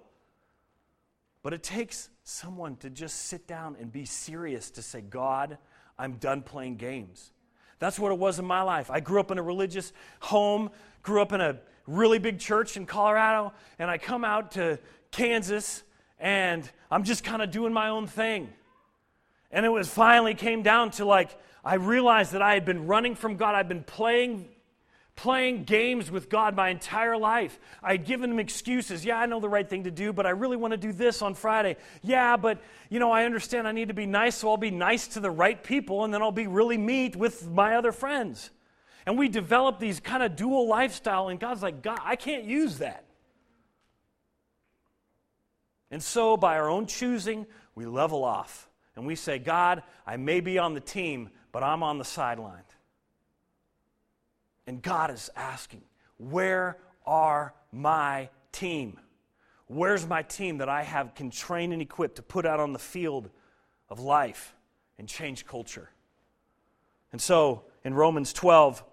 But 1.41 1.53
it 1.53 1.63
takes 1.63 2.09
someone 2.23 2.75
to 2.77 2.89
just 2.89 3.25
sit 3.27 3.47
down 3.47 3.77
and 3.79 3.91
be 3.91 4.03
serious 4.03 4.69
to 4.71 4.81
say, 4.81 5.01
God, 5.01 5.57
I'm 5.97 6.13
done 6.13 6.41
playing 6.41 6.75
games. 6.75 7.31
That's 7.79 7.97
what 7.97 8.11
it 8.11 8.17
was 8.17 8.39
in 8.39 8.45
my 8.45 8.61
life. 8.61 8.91
I 8.91 8.99
grew 8.99 9.19
up 9.19 9.31
in 9.31 9.37
a 9.37 9.43
religious 9.43 9.93
home, 10.19 10.71
grew 11.03 11.21
up 11.21 11.31
in 11.31 11.41
a 11.41 11.57
really 11.85 12.19
big 12.19 12.37
church 12.37 12.75
in 12.75 12.85
Colorado, 12.85 13.53
and 13.79 13.89
I 13.89 13.97
come 13.97 14.25
out 14.25 14.51
to 14.51 14.77
Kansas, 15.17 15.81
and 16.19 16.69
I'm 16.91 17.03
just 17.03 17.23
kind 17.23 17.41
of 17.41 17.49
doing 17.49 17.73
my 17.73 17.89
own 17.89 18.05
thing. 18.05 18.53
And 19.51 19.65
it 19.65 19.69
was 19.69 19.89
finally 19.89 20.35
came 20.35 20.61
down 20.61 20.91
to 20.91 21.05
like, 21.05 21.35
I 21.65 21.75
realized 21.75 22.33
that 22.33 22.43
I 22.43 22.53
had 22.53 22.65
been 22.65 22.85
running 22.85 23.15
from 23.15 23.35
God. 23.35 23.55
I'd 23.55 23.67
been 23.67 23.83
playing, 23.83 24.47
playing 25.15 25.63
games 25.63 26.11
with 26.11 26.29
God 26.29 26.55
my 26.55 26.69
entire 26.69 27.17
life. 27.17 27.59
I 27.81 27.93
had 27.93 28.05
given 28.05 28.29
him 28.29 28.37
excuses. 28.37 29.03
Yeah, 29.03 29.17
I 29.17 29.25
know 29.25 29.39
the 29.39 29.49
right 29.49 29.67
thing 29.67 29.85
to 29.85 29.91
do, 29.91 30.13
but 30.13 30.27
I 30.27 30.29
really 30.29 30.55
want 30.55 30.71
to 30.73 30.77
do 30.77 30.93
this 30.93 31.23
on 31.23 31.33
Friday. 31.33 31.77
Yeah, 32.03 32.37
but 32.37 32.61
you 32.91 32.99
know, 32.99 33.11
I 33.11 33.25
understand 33.25 33.67
I 33.67 33.71
need 33.71 33.87
to 33.87 33.95
be 33.95 34.05
nice, 34.05 34.35
so 34.35 34.51
I'll 34.51 34.57
be 34.57 34.69
nice 34.69 35.07
to 35.09 35.19
the 35.19 35.31
right 35.31 35.61
people, 35.63 36.03
and 36.05 36.13
then 36.13 36.21
I'll 36.21 36.31
be 36.31 36.45
really 36.45 36.77
meet 36.77 37.15
with 37.15 37.49
my 37.49 37.75
other 37.75 37.91
friends. 37.91 38.51
And 39.07 39.17
we 39.17 39.29
develop 39.29 39.79
these 39.79 39.99
kind 39.99 40.21
of 40.21 40.35
dual 40.35 40.67
lifestyle, 40.67 41.29
and 41.29 41.39
God's 41.39 41.63
like, 41.63 41.81
God, 41.81 41.99
I 42.03 42.17
can't 42.17 42.43
use 42.43 42.77
that. 42.77 43.06
And 45.91 46.03
so, 46.03 46.37
by 46.37 46.57
our 46.57 46.69
own 46.69 46.85
choosing, 46.85 47.45
we 47.75 47.85
level 47.85 48.23
off 48.23 48.69
and 48.95 49.05
we 49.05 49.15
say, 49.15 49.39
God, 49.39 49.83
I 50.05 50.17
may 50.17 50.39
be 50.39 50.57
on 50.57 50.73
the 50.73 50.79
team, 50.79 51.29
but 51.51 51.63
I'm 51.63 51.83
on 51.83 51.97
the 51.97 52.05
sideline. 52.05 52.63
And 54.65 54.81
God 54.81 55.11
is 55.11 55.29
asking, 55.35 55.83
Where 56.17 56.77
are 57.05 57.53
my 57.71 58.29
team? 58.51 58.99
Where's 59.67 60.05
my 60.05 60.23
team 60.23 60.57
that 60.59 60.69
I 60.69 60.83
have 60.83 61.13
can 61.15 61.29
train 61.29 61.73
and 61.73 61.81
equip 61.81 62.15
to 62.15 62.21
put 62.21 62.45
out 62.45 62.59
on 62.59 62.73
the 62.73 62.79
field 62.79 63.29
of 63.89 63.99
life 63.99 64.55
and 64.97 65.07
change 65.07 65.45
culture? 65.45 65.89
And 67.11 67.21
so 67.21 67.63
in 67.83 67.93
Romans 67.93 68.33
12, 68.33 68.83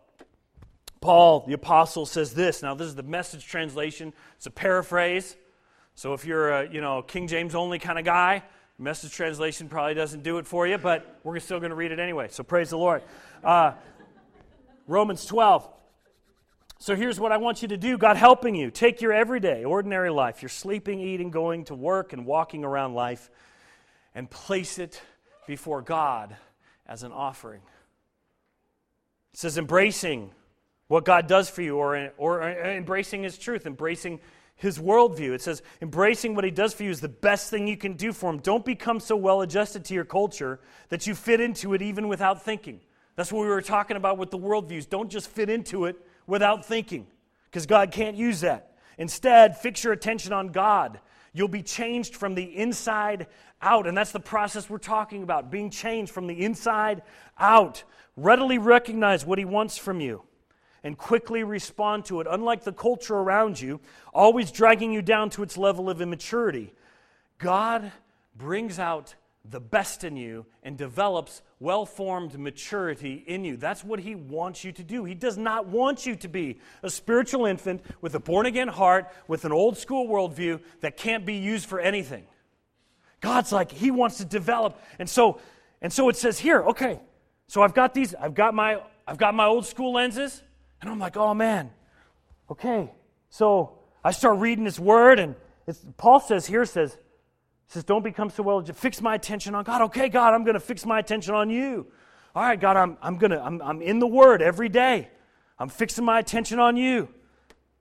Paul, 1.01 1.45
the 1.47 1.53
apostle, 1.53 2.07
says 2.07 2.35
this. 2.35 2.63
Now, 2.63 2.75
this 2.75 2.87
is 2.87 2.95
the 2.95 3.03
message 3.03 3.47
translation, 3.47 4.13
it's 4.37 4.47
a 4.47 4.51
paraphrase. 4.51 5.37
So 5.95 6.13
if 6.13 6.25
you're 6.25 6.51
a 6.51 6.71
you 6.71 6.81
know 6.81 7.03
King 7.03 7.29
James 7.29 7.55
only 7.55 7.79
kind 7.79 7.99
of 7.99 8.05
guy, 8.05 8.43
message 8.79 9.13
translation 9.13 9.69
probably 9.69 9.95
doesn't 9.95 10.23
do 10.23 10.39
it 10.39 10.47
for 10.47 10.67
you, 10.67 10.79
but 10.79 11.21
we're 11.23 11.39
still 11.39 11.61
going 11.61 11.71
to 11.71 11.77
read 11.77 11.93
it 11.93 11.99
anyway. 11.99 12.29
So 12.31 12.43
praise 12.43 12.71
the 12.71 12.79
Lord. 12.79 13.03
Uh, 13.43 13.73
Romans 14.87 15.25
12. 15.25 15.69
So 16.79 16.97
here's 16.97 17.19
what 17.19 17.33
I 17.33 17.39
want 17.39 17.63
you 17.63 17.69
to 17.69 17.77
do 17.77 17.97
God 17.97 18.17
helping 18.17 18.55
you. 18.55 18.71
Take 18.71 19.01
your 19.01 19.13
everyday, 19.13 19.65
ordinary 19.65 20.11
life, 20.11 20.43
your 20.43 20.49
sleeping, 20.49 21.01
eating, 21.01 21.31
going 21.31 21.65
to 21.67 21.75
work, 21.75 22.13
and 22.13 22.27
walking 22.27 22.65
around 22.65 22.95
life, 22.95 23.31
and 24.15 24.31
place 24.31 24.79
it 24.79 25.01
before 25.47 25.81
God 25.81 26.37
as 26.87 27.03
an 27.03 27.13
offering. 27.13 27.63
It 29.33 29.39
says 29.39 29.57
embracing 29.57 30.33
what 30.89 31.05
God 31.05 31.27
does 31.27 31.49
for 31.49 31.63
you, 31.63 31.77
or, 31.77 32.13
or 32.19 32.43
embracing 32.43 33.23
His 33.23 33.39
truth, 33.39 33.67
embracing 33.67 34.21
his 34.57 34.79
worldview. 34.79 35.33
It 35.33 35.43
says, 35.43 35.63
embracing 35.83 36.35
what 36.35 36.45
he 36.45 36.51
does 36.51 36.75
for 36.75 36.85
you 36.85 36.91
is 36.91 37.01
the 37.01 37.09
best 37.09 37.51
thing 37.51 37.67
you 37.67 37.77
can 37.77 37.95
do 37.95 38.13
for 38.13 38.31
him. 38.31 38.39
Don't 38.39 38.65
become 38.65 39.01
so 39.01 39.17
well 39.17 39.41
adjusted 39.41 39.85
to 39.87 39.95
your 39.95 40.05
culture 40.05 40.61
that 40.89 41.07
you 41.07 41.15
fit 41.15 41.41
into 41.41 41.75
it 41.75 41.83
even 41.83 42.09
without 42.09 42.43
thinking. 42.43 42.81
That's 43.17 43.33
what 43.33 43.43
we 43.43 43.49
were 43.49 43.63
talking 43.63 43.97
about 43.97 44.19
with 44.19 44.31
the 44.31 44.39
worldviews. 44.39 44.89
Don't 44.89 45.11
just 45.11 45.29
fit 45.29 45.51
into 45.51 45.87
it 45.87 45.97
without 46.27 46.65
thinking, 46.65 47.07
because 47.51 47.67
God 47.67 47.93
can't 47.93 48.17
use 48.17 48.41
that. 48.41 48.77
Instead, 48.99 49.57
fix 49.57 49.85
your 49.85 49.93
attention 49.93 50.33
on 50.33 50.49
God. 50.49 51.01
You'll 51.33 51.49
be 51.49 51.63
changed 51.63 52.15
from 52.15 52.35
the 52.35 52.45
inside 52.45 53.27
out. 53.61 53.87
And 53.87 53.97
that's 53.97 54.13
the 54.13 54.21
process 54.21 54.71
we're 54.71 54.79
talking 54.79 55.25
about 55.25 55.51
being 55.51 55.71
changed 55.71 56.13
from 56.13 56.29
the 56.29 56.45
inside 56.45 57.03
out. 57.39 57.83
Readily 58.17 58.59
recognize 58.59 59.27
what 59.27 59.39
he 59.39 59.45
wants 59.45 59.77
from 59.77 60.01
you 60.01 60.23
and 60.85 60.97
quickly 60.97 61.43
respond 61.43 62.05
to 62.05 62.21
it, 62.21 62.27
unlike 62.31 62.63
the 62.63 62.73
culture 62.73 63.17
around 63.17 63.61
you, 63.61 63.81
always 64.13 64.53
dragging 64.53 64.93
you 64.93 65.03
down 65.03 65.31
to 65.31 65.43
its 65.43 65.57
level 65.57 65.91
of 65.91 66.01
immaturity. 66.01 66.73
God 67.39 67.91
brings 68.37 68.79
out 68.79 69.15
the 69.51 69.61
best 69.61 70.05
in 70.05 70.17
you 70.17 70.47
and 70.63 70.77
develops 70.77 71.43
well 71.61 71.85
formed 71.85 72.39
maturity 72.39 73.25
in 73.27 73.45
you. 73.45 73.57
That's 73.57 73.85
what 73.85 74.01
He 74.01 74.15
wants 74.15 74.65
you 74.65 74.73
to 74.73 74.83
do. 74.83 75.05
He 75.05 75.15
does 75.15 75.37
not 75.37 75.67
want 75.67 76.07
you 76.07 76.17
to 76.17 76.29
be 76.29 76.61
a 76.83 76.91
spiritual 76.91 77.47
infant 77.47 77.83
with 78.01 78.15
a 78.15 78.21
born 78.21 78.47
again 78.47 78.69
heart, 78.69 79.11
with 79.27 79.45
an 79.45 79.53
old 79.53 79.77
school 79.77 80.07
worldview 80.07 80.61
that 80.81 80.97
can't 80.97 81.27
be 81.27 81.35
used 81.35 81.67
for 81.67 81.81
anything. 81.81 82.27
God's 83.21 83.53
like, 83.53 83.71
He 83.71 83.91
wants 83.91 84.19
to 84.19 84.25
develop. 84.25 84.81
And 84.99 85.09
so, 85.09 85.41
and 85.83 85.93
so 85.93 86.09
it 86.09 86.17
says 86.17 86.39
here, 86.39 86.63
okay, 86.63 87.01
so 87.47 87.63
I've 87.63 87.75
got 87.75 87.93
these, 87.93 88.15
I've 88.15 88.35
got 88.35 88.55
my, 88.55 88.81
I've 89.07 89.19
got 89.19 89.35
my 89.35 89.47
old 89.47 89.67
school 89.67 89.95
lenses. 89.95 90.43
And 90.85 90.93
I'm 90.93 90.99
like, 90.99 91.17
oh 91.17 91.33
man, 91.33 91.71
okay. 92.51 92.93
So 93.31 93.79
I 94.05 94.11
start 94.11 94.39
reading 94.39 94.65
this 94.65 94.79
word, 94.79 95.19
and 95.19 95.35
Paul 95.97 96.21
says 96.21 96.45
here, 96.45 96.67
says, 96.67 96.95
says, 97.69 97.85
don't 97.85 98.05
become 98.05 98.29
so 98.29 98.43
well, 98.43 98.63
fix 98.63 99.01
my 99.01 99.15
attention 99.15 99.55
on 99.55 99.65
God. 99.65 99.81
Okay, 99.85 100.11
God, 100.11 100.35
I'm 100.35 100.45
going 100.45 100.55
to 100.55 100.61
fix 100.61 100.85
my 100.85 100.99
attention 100.99 101.35
on 101.35 101.49
you. 101.49 101.87
All 102.35 102.43
right, 102.43 102.61
God, 102.61 102.77
I'm, 102.77 102.99
I'm, 103.01 103.17
gonna, 103.17 103.41
I'm, 103.41 103.63
I'm 103.63 103.81
in 103.81 103.99
the 103.99 104.07
Word 104.07 104.43
every 104.43 104.69
day. 104.69 105.09
I'm 105.59 105.71
fixing 105.71 106.05
my 106.05 106.19
attention 106.19 106.59
on 106.59 106.77
you. 106.77 107.09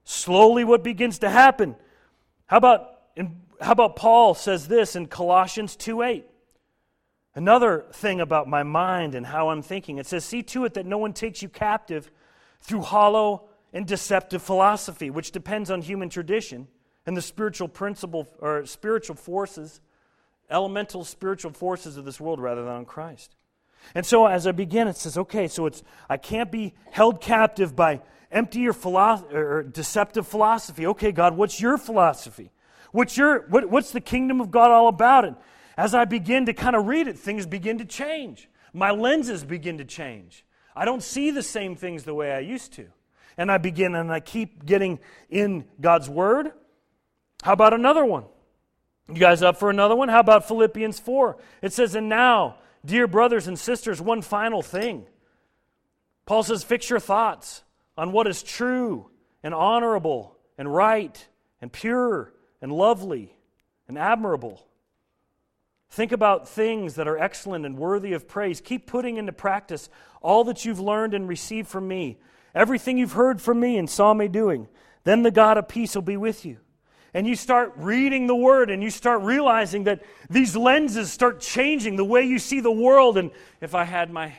Slowly, 0.04 0.64
what 0.64 0.82
begins 0.82 1.18
to 1.18 1.28
happen? 1.28 1.76
How 2.46 2.56
about, 2.56 3.00
in, 3.16 3.36
how 3.60 3.72
about 3.72 3.96
Paul 3.96 4.32
says 4.32 4.66
this 4.66 4.96
in 4.96 5.08
Colossians 5.08 5.76
2 5.76 6.00
8? 6.00 6.24
Another 7.34 7.84
thing 7.92 8.22
about 8.22 8.48
my 8.48 8.62
mind 8.62 9.14
and 9.14 9.26
how 9.26 9.50
I'm 9.50 9.60
thinking. 9.60 9.98
It 9.98 10.06
says, 10.06 10.24
See 10.24 10.42
to 10.44 10.64
it 10.64 10.72
that 10.72 10.86
no 10.86 10.96
one 10.96 11.12
takes 11.12 11.42
you 11.42 11.50
captive 11.50 12.10
through 12.64 12.82
hollow 12.82 13.44
and 13.72 13.86
deceptive 13.86 14.42
philosophy, 14.42 15.10
which 15.10 15.30
depends 15.30 15.70
on 15.70 15.82
human 15.82 16.08
tradition 16.08 16.66
and 17.06 17.16
the 17.16 17.22
spiritual 17.22 17.68
principle 17.68 18.26
or 18.40 18.64
spiritual 18.64 19.16
forces, 19.16 19.80
elemental 20.50 21.04
spiritual 21.04 21.52
forces 21.52 21.96
of 21.96 22.04
this 22.04 22.18
world 22.18 22.40
rather 22.40 22.62
than 22.62 22.72
on 22.72 22.84
Christ. 22.84 23.36
And 23.94 24.06
so 24.06 24.26
as 24.26 24.46
I 24.46 24.52
begin, 24.52 24.88
it 24.88 24.96
says, 24.96 25.18
okay, 25.18 25.46
so 25.46 25.66
it's 25.66 25.82
I 26.08 26.16
can't 26.16 26.50
be 26.50 26.72
held 26.90 27.20
captive 27.20 27.76
by 27.76 28.00
empty 28.32 28.66
or, 28.66 28.72
philosophy, 28.72 29.34
or 29.34 29.62
deceptive 29.62 30.26
philosophy. 30.26 30.86
Okay, 30.86 31.12
God, 31.12 31.36
what's 31.36 31.60
your 31.60 31.76
philosophy? 31.76 32.50
What's 32.92 33.16
your 33.16 33.46
what, 33.48 33.68
what's 33.68 33.90
the 33.90 34.00
kingdom 34.00 34.40
of 34.40 34.50
God 34.50 34.70
all 34.70 34.88
about? 34.88 35.26
And 35.26 35.36
as 35.76 35.94
I 35.94 36.06
begin 36.06 36.46
to 36.46 36.54
kind 36.54 36.74
of 36.76 36.86
read 36.86 37.08
it, 37.08 37.18
things 37.18 37.44
begin 37.44 37.78
to 37.78 37.84
change. 37.84 38.48
My 38.72 38.90
lenses 38.90 39.44
begin 39.44 39.78
to 39.78 39.84
change. 39.84 40.44
I 40.74 40.84
don't 40.84 41.02
see 41.02 41.30
the 41.30 41.42
same 41.42 41.76
things 41.76 42.04
the 42.04 42.14
way 42.14 42.32
I 42.32 42.40
used 42.40 42.72
to. 42.74 42.86
And 43.36 43.50
I 43.50 43.58
begin 43.58 43.94
and 43.94 44.12
I 44.12 44.20
keep 44.20 44.64
getting 44.64 44.98
in 45.28 45.64
God's 45.80 46.08
Word. 46.08 46.52
How 47.42 47.52
about 47.52 47.74
another 47.74 48.04
one? 48.04 48.24
You 49.08 49.16
guys 49.16 49.42
up 49.42 49.58
for 49.58 49.70
another 49.70 49.94
one? 49.94 50.08
How 50.08 50.20
about 50.20 50.48
Philippians 50.48 50.98
4? 50.98 51.36
It 51.62 51.72
says, 51.72 51.94
And 51.94 52.08
now, 52.08 52.56
dear 52.84 53.06
brothers 53.06 53.48
and 53.48 53.58
sisters, 53.58 54.00
one 54.00 54.22
final 54.22 54.62
thing. 54.62 55.06
Paul 56.26 56.42
says, 56.42 56.64
Fix 56.64 56.88
your 56.88 57.00
thoughts 57.00 57.62
on 57.98 58.12
what 58.12 58.26
is 58.26 58.42
true 58.42 59.10
and 59.42 59.52
honorable 59.52 60.36
and 60.56 60.72
right 60.72 61.26
and 61.60 61.72
pure 61.72 62.32
and 62.62 62.72
lovely 62.72 63.36
and 63.88 63.98
admirable. 63.98 64.66
Think 65.94 66.10
about 66.10 66.48
things 66.48 66.96
that 66.96 67.06
are 67.06 67.16
excellent 67.16 67.64
and 67.64 67.78
worthy 67.78 68.14
of 68.14 68.26
praise. 68.26 68.60
Keep 68.60 68.88
putting 68.88 69.16
into 69.16 69.30
practice 69.30 69.88
all 70.22 70.42
that 70.42 70.64
you've 70.64 70.80
learned 70.80 71.14
and 71.14 71.28
received 71.28 71.68
from 71.68 71.86
me, 71.86 72.18
everything 72.52 72.98
you've 72.98 73.12
heard 73.12 73.40
from 73.40 73.60
me 73.60 73.78
and 73.78 73.88
saw 73.88 74.12
me 74.12 74.26
doing. 74.26 74.66
Then 75.04 75.22
the 75.22 75.30
God 75.30 75.56
of 75.56 75.68
peace 75.68 75.94
will 75.94 76.02
be 76.02 76.16
with 76.16 76.44
you. 76.44 76.56
And 77.14 77.28
you 77.28 77.36
start 77.36 77.74
reading 77.76 78.26
the 78.26 78.34
word 78.34 78.70
and 78.70 78.82
you 78.82 78.90
start 78.90 79.22
realizing 79.22 79.84
that 79.84 80.02
these 80.28 80.56
lenses 80.56 81.12
start 81.12 81.40
changing 81.40 81.94
the 81.94 82.04
way 82.04 82.22
you 82.22 82.40
see 82.40 82.58
the 82.58 82.72
world. 82.72 83.16
And 83.16 83.30
if 83.60 83.76
I 83.76 83.84
had 83.84 84.10
my 84.10 84.32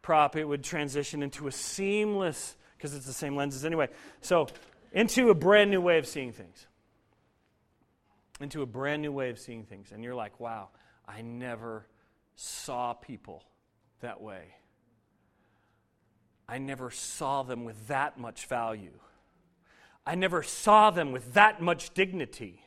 prop, 0.00 0.34
it 0.34 0.44
would 0.44 0.64
transition 0.64 1.22
into 1.22 1.46
a 1.46 1.52
seamless, 1.52 2.56
because 2.78 2.94
it's 2.94 3.04
the 3.04 3.12
same 3.12 3.36
lenses 3.36 3.66
anyway. 3.66 3.88
So, 4.22 4.48
into 4.92 5.28
a 5.28 5.34
brand 5.34 5.70
new 5.70 5.82
way 5.82 5.98
of 5.98 6.06
seeing 6.06 6.32
things. 6.32 6.66
Into 8.40 8.62
a 8.62 8.66
brand 8.66 9.02
new 9.02 9.12
way 9.12 9.28
of 9.28 9.38
seeing 9.38 9.64
things. 9.64 9.92
And 9.92 10.02
you're 10.02 10.14
like, 10.14 10.40
wow, 10.40 10.70
I 11.14 11.20
never 11.20 11.86
saw 12.36 12.94
people 12.94 13.42
that 14.00 14.20
way. 14.20 14.54
I 16.48 16.58
never 16.58 16.90
saw 16.90 17.42
them 17.42 17.64
with 17.64 17.88
that 17.88 18.18
much 18.18 18.46
value. 18.46 18.98
I 20.06 20.14
never 20.14 20.42
saw 20.42 20.90
them 20.90 21.12
with 21.12 21.34
that 21.34 21.60
much 21.60 21.94
dignity. 21.94 22.64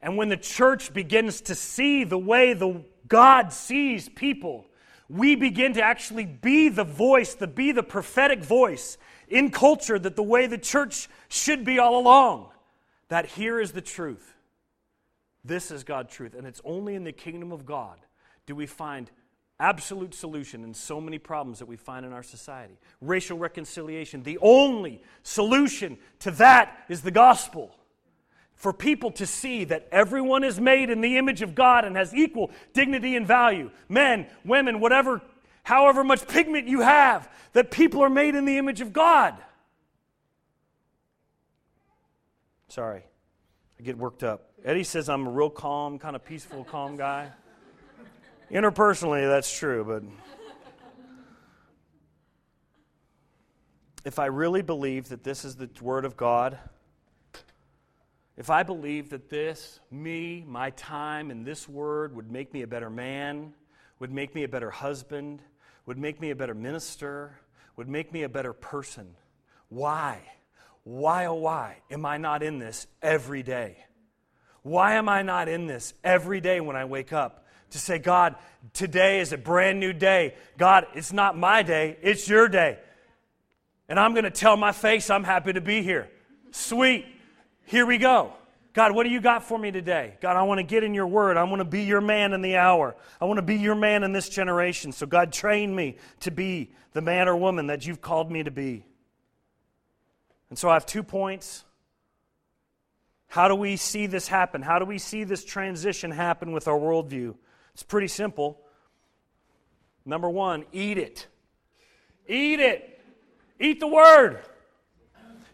And 0.00 0.16
when 0.16 0.28
the 0.28 0.36
church 0.36 0.92
begins 0.92 1.40
to 1.42 1.54
see 1.54 2.04
the 2.04 2.18
way 2.18 2.52
the 2.52 2.84
God 3.08 3.52
sees 3.52 4.08
people, 4.08 4.66
we 5.08 5.34
begin 5.34 5.74
to 5.74 5.82
actually 5.82 6.26
be 6.26 6.68
the 6.68 6.84
voice, 6.84 7.34
to 7.36 7.46
be 7.46 7.72
the 7.72 7.82
prophetic 7.82 8.42
voice 8.42 8.98
in 9.28 9.50
culture 9.50 9.98
that 9.98 10.16
the 10.16 10.22
way 10.22 10.46
the 10.46 10.58
church 10.58 11.08
should 11.28 11.64
be 11.64 11.78
all 11.78 11.98
along. 11.98 12.50
That 13.08 13.26
here 13.26 13.60
is 13.60 13.72
the 13.72 13.80
truth. 13.80 14.31
This 15.44 15.70
is 15.70 15.84
God's 15.84 16.14
truth. 16.14 16.34
And 16.34 16.46
it's 16.46 16.60
only 16.64 16.94
in 16.94 17.04
the 17.04 17.12
kingdom 17.12 17.52
of 17.52 17.66
God 17.66 17.98
do 18.46 18.54
we 18.54 18.66
find 18.66 19.10
absolute 19.62 20.14
solution 20.14 20.64
in 20.64 20.74
so 20.74 21.00
many 21.00 21.18
problems 21.18 21.60
that 21.60 21.66
we 21.66 21.76
find 21.76 22.04
in 22.04 22.12
our 22.12 22.22
society. 22.22 22.78
Racial 23.00 23.38
reconciliation, 23.38 24.22
the 24.24 24.38
only 24.42 25.00
solution 25.22 25.96
to 26.18 26.32
that 26.32 26.84
is 26.88 27.02
the 27.02 27.10
gospel. 27.10 27.74
For 28.54 28.72
people 28.72 29.10
to 29.12 29.26
see 29.26 29.64
that 29.64 29.88
everyone 29.90 30.44
is 30.44 30.60
made 30.60 30.90
in 30.90 31.00
the 31.00 31.16
image 31.16 31.42
of 31.42 31.54
God 31.54 31.84
and 31.84 31.96
has 31.96 32.14
equal 32.14 32.50
dignity 32.72 33.16
and 33.16 33.26
value. 33.26 33.70
Men, 33.88 34.26
women, 34.44 34.78
whatever, 34.80 35.20
however 35.64 36.04
much 36.04 36.26
pigment 36.28 36.68
you 36.68 36.80
have, 36.80 37.28
that 37.54 37.70
people 37.70 38.02
are 38.02 38.10
made 38.10 38.34
in 38.34 38.44
the 38.44 38.58
image 38.58 38.80
of 38.80 38.92
God. 38.92 39.34
Sorry, 42.68 43.02
I 43.78 43.82
get 43.82 43.98
worked 43.98 44.22
up. 44.22 44.51
Eddie 44.64 44.84
says 44.84 45.08
I'm 45.08 45.26
a 45.26 45.30
real 45.30 45.50
calm, 45.50 45.98
kind 45.98 46.14
of 46.14 46.24
peaceful, 46.24 46.62
calm 46.62 46.96
guy. 46.96 47.30
Interpersonally, 48.48 49.28
that's 49.28 49.52
true, 49.52 49.84
but 49.84 50.04
if 54.04 54.20
I 54.20 54.26
really 54.26 54.62
believe 54.62 55.08
that 55.08 55.24
this 55.24 55.44
is 55.44 55.56
the 55.56 55.68
Word 55.80 56.04
of 56.04 56.16
God, 56.16 56.58
if 58.36 58.50
I 58.50 58.62
believe 58.62 59.10
that 59.10 59.28
this, 59.28 59.80
me, 59.90 60.44
my 60.46 60.70
time, 60.70 61.32
and 61.32 61.44
this 61.44 61.68
Word 61.68 62.14
would 62.14 62.30
make 62.30 62.54
me 62.54 62.62
a 62.62 62.66
better 62.68 62.90
man, 62.90 63.54
would 63.98 64.12
make 64.12 64.32
me 64.32 64.44
a 64.44 64.48
better 64.48 64.70
husband, 64.70 65.42
would 65.86 65.98
make 65.98 66.20
me 66.20 66.30
a 66.30 66.36
better 66.36 66.54
minister, 66.54 67.36
would 67.74 67.88
make 67.88 68.12
me 68.12 68.22
a 68.22 68.28
better 68.28 68.52
person, 68.52 69.16
why? 69.70 70.20
Why, 70.84 71.26
oh, 71.26 71.34
why 71.34 71.78
am 71.90 72.06
I 72.06 72.16
not 72.16 72.44
in 72.44 72.60
this 72.60 72.86
every 73.02 73.42
day? 73.42 73.76
Why 74.62 74.94
am 74.94 75.08
I 75.08 75.22
not 75.22 75.48
in 75.48 75.66
this 75.66 75.94
every 76.02 76.40
day 76.40 76.60
when 76.60 76.76
I 76.76 76.84
wake 76.84 77.12
up? 77.12 77.42
to 77.72 77.78
say, 77.78 77.98
God, 77.98 78.36
today 78.72 79.20
is 79.20 79.32
a 79.32 79.38
brand 79.38 79.80
new 79.80 79.92
day. 79.92 80.34
God, 80.56 80.86
it's 80.94 81.12
not 81.12 81.36
my 81.36 81.62
day, 81.62 81.96
it's 82.02 82.28
your 82.28 82.48
day. 82.48 82.78
And 83.88 83.98
I'm 83.98 84.12
going 84.12 84.24
to 84.24 84.30
tell 84.30 84.56
my 84.56 84.72
face 84.72 85.10
I'm 85.10 85.24
happy 85.24 85.52
to 85.52 85.60
be 85.60 85.82
here. 85.82 86.08
Sweet. 86.52 87.06
Here 87.66 87.84
we 87.84 87.98
go. 87.98 88.32
God, 88.74 88.94
what 88.94 89.04
do 89.04 89.10
you 89.10 89.20
got 89.20 89.44
for 89.44 89.58
me 89.58 89.70
today? 89.70 90.14
God, 90.20 90.36
I 90.36 90.42
want 90.44 90.58
to 90.58 90.62
get 90.62 90.82
in 90.82 90.94
your 90.94 91.06
word. 91.06 91.36
I 91.36 91.44
want 91.44 91.60
to 91.60 91.64
be 91.64 91.82
your 91.82 92.00
man 92.00 92.32
in 92.32 92.40
the 92.40 92.56
hour. 92.56 92.96
I 93.20 93.26
want 93.26 93.36
to 93.36 93.42
be 93.42 93.56
your 93.56 93.74
man 93.74 94.02
in 94.02 94.12
this 94.12 94.30
generation. 94.30 94.92
So, 94.92 95.04
God, 95.04 95.32
train 95.32 95.74
me 95.74 95.96
to 96.20 96.30
be 96.30 96.70
the 96.92 97.02
man 97.02 97.28
or 97.28 97.36
woman 97.36 97.66
that 97.66 97.86
you've 97.86 98.00
called 98.00 98.30
me 98.30 98.42
to 98.42 98.50
be. 98.50 98.86
And 100.48 100.58
so, 100.58 100.70
I 100.70 100.74
have 100.74 100.86
two 100.86 101.02
points. 101.02 101.64
How 103.32 103.48
do 103.48 103.54
we 103.54 103.76
see 103.76 104.06
this 104.06 104.28
happen? 104.28 104.60
How 104.60 104.78
do 104.78 104.84
we 104.84 104.98
see 104.98 105.24
this 105.24 105.42
transition 105.42 106.10
happen 106.10 106.52
with 106.52 106.68
our 106.68 106.78
worldview? 106.78 107.34
It's 107.72 107.82
pretty 107.82 108.08
simple. 108.08 108.60
Number 110.04 110.28
one, 110.28 110.66
eat 110.70 110.98
it. 110.98 111.28
Eat 112.28 112.60
it. 112.60 113.00
Eat 113.58 113.80
the 113.80 113.86
word. 113.86 114.40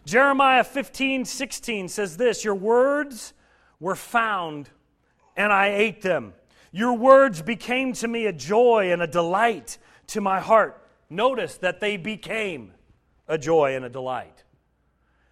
Jeremiah 0.04 0.64
15, 0.64 1.24
16 1.24 1.86
says 1.86 2.16
this 2.16 2.42
Your 2.42 2.56
words 2.56 3.32
were 3.78 3.94
found, 3.94 4.68
and 5.36 5.52
I 5.52 5.68
ate 5.68 6.02
them. 6.02 6.34
Your 6.72 6.94
words 6.94 7.42
became 7.42 7.92
to 7.92 8.08
me 8.08 8.26
a 8.26 8.32
joy 8.32 8.90
and 8.90 9.02
a 9.02 9.06
delight 9.06 9.78
to 10.08 10.20
my 10.20 10.40
heart. 10.40 10.84
Notice 11.08 11.58
that 11.58 11.78
they 11.78 11.96
became 11.96 12.72
a 13.28 13.38
joy 13.38 13.76
and 13.76 13.84
a 13.84 13.88
delight. 13.88 14.42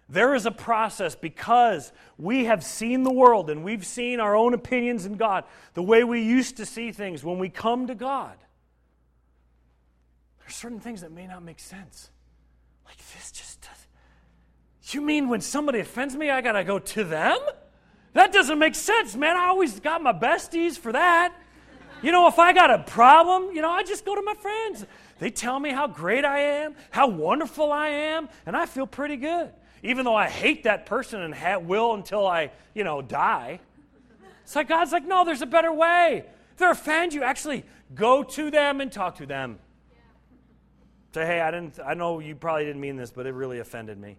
There 0.09 0.35
is 0.35 0.45
a 0.45 0.51
process 0.51 1.15
because 1.15 1.91
we 2.17 2.45
have 2.45 2.63
seen 2.63 3.03
the 3.03 3.11
world 3.11 3.49
and 3.49 3.63
we've 3.63 3.85
seen 3.85 4.19
our 4.19 4.35
own 4.35 4.53
opinions 4.53 5.05
in 5.05 5.15
God, 5.15 5.43
the 5.73 5.83
way 5.83 6.03
we 6.03 6.21
used 6.21 6.57
to 6.57 6.65
see 6.65 6.93
things 6.93 7.23
when 7.23 7.39
we 7.39 7.49
come 7.49 7.87
to 7.87 7.95
God. 7.95 8.37
There's 10.39 10.55
certain 10.55 10.79
things 10.79 11.01
that 11.01 11.11
may 11.11 11.27
not 11.27 11.43
make 11.43 11.59
sense. 11.59 12.09
Like 12.85 12.97
this 12.97 13.31
just 13.31 13.61
does. 13.61 14.93
You 14.93 15.01
mean 15.01 15.27
when 15.27 15.41
somebody 15.41 15.79
offends 15.79 16.15
me, 16.15 16.29
I 16.29 16.39
got 16.39 16.53
to 16.53 16.63
go 16.63 16.79
to 16.79 17.03
them? 17.03 17.37
That 18.13 18.31
doesn't 18.31 18.57
make 18.57 18.75
sense, 18.75 19.13
man. 19.13 19.35
I 19.35 19.47
always 19.47 19.81
got 19.81 20.01
my 20.01 20.13
besties 20.13 20.77
for 20.77 20.93
that. 20.93 21.33
You 22.01 22.13
know, 22.13 22.27
if 22.27 22.39
I 22.39 22.53
got 22.53 22.71
a 22.71 22.79
problem, 22.79 23.53
you 23.53 23.61
know, 23.61 23.69
I 23.69 23.83
just 23.83 24.05
go 24.05 24.15
to 24.15 24.21
my 24.21 24.35
friends. 24.35 24.85
They 25.19 25.31
tell 25.31 25.59
me 25.59 25.71
how 25.71 25.87
great 25.87 26.23
I 26.23 26.39
am, 26.39 26.75
how 26.91 27.09
wonderful 27.09 27.73
I 27.73 27.89
am, 27.89 28.29
and 28.45 28.55
I 28.55 28.65
feel 28.67 28.87
pretty 28.87 29.17
good 29.17 29.51
even 29.83 30.05
though 30.05 30.15
I 30.15 30.27
hate 30.27 30.63
that 30.63 30.85
person 30.85 31.21
and 31.21 31.33
ha- 31.33 31.57
will 31.57 31.93
until 31.93 32.25
I, 32.25 32.51
you 32.73 32.83
know, 32.83 33.01
die. 33.01 33.59
It's 34.43 34.55
like 34.55 34.69
God's 34.69 34.91
like, 34.91 35.05
no, 35.05 35.25
there's 35.25 35.41
a 35.41 35.47
better 35.47 35.73
way. 35.73 36.23
If 36.51 36.57
they're 36.57 36.71
offend 36.71 37.13
you, 37.13 37.23
actually 37.23 37.65
go 37.93 38.23
to 38.23 38.49
them 38.49 38.81
and 38.81 38.91
talk 38.91 39.15
to 39.17 39.25
them. 39.25 39.59
Say, 41.13 41.25
hey, 41.25 41.41
I 41.41 41.51
didn't. 41.51 41.79
I 41.83 41.95
know 41.95 42.19
you 42.19 42.35
probably 42.35 42.65
didn't 42.65 42.81
mean 42.81 42.95
this, 42.95 43.11
but 43.11 43.25
it 43.25 43.33
really 43.33 43.59
offended 43.59 43.97
me. 43.97 44.17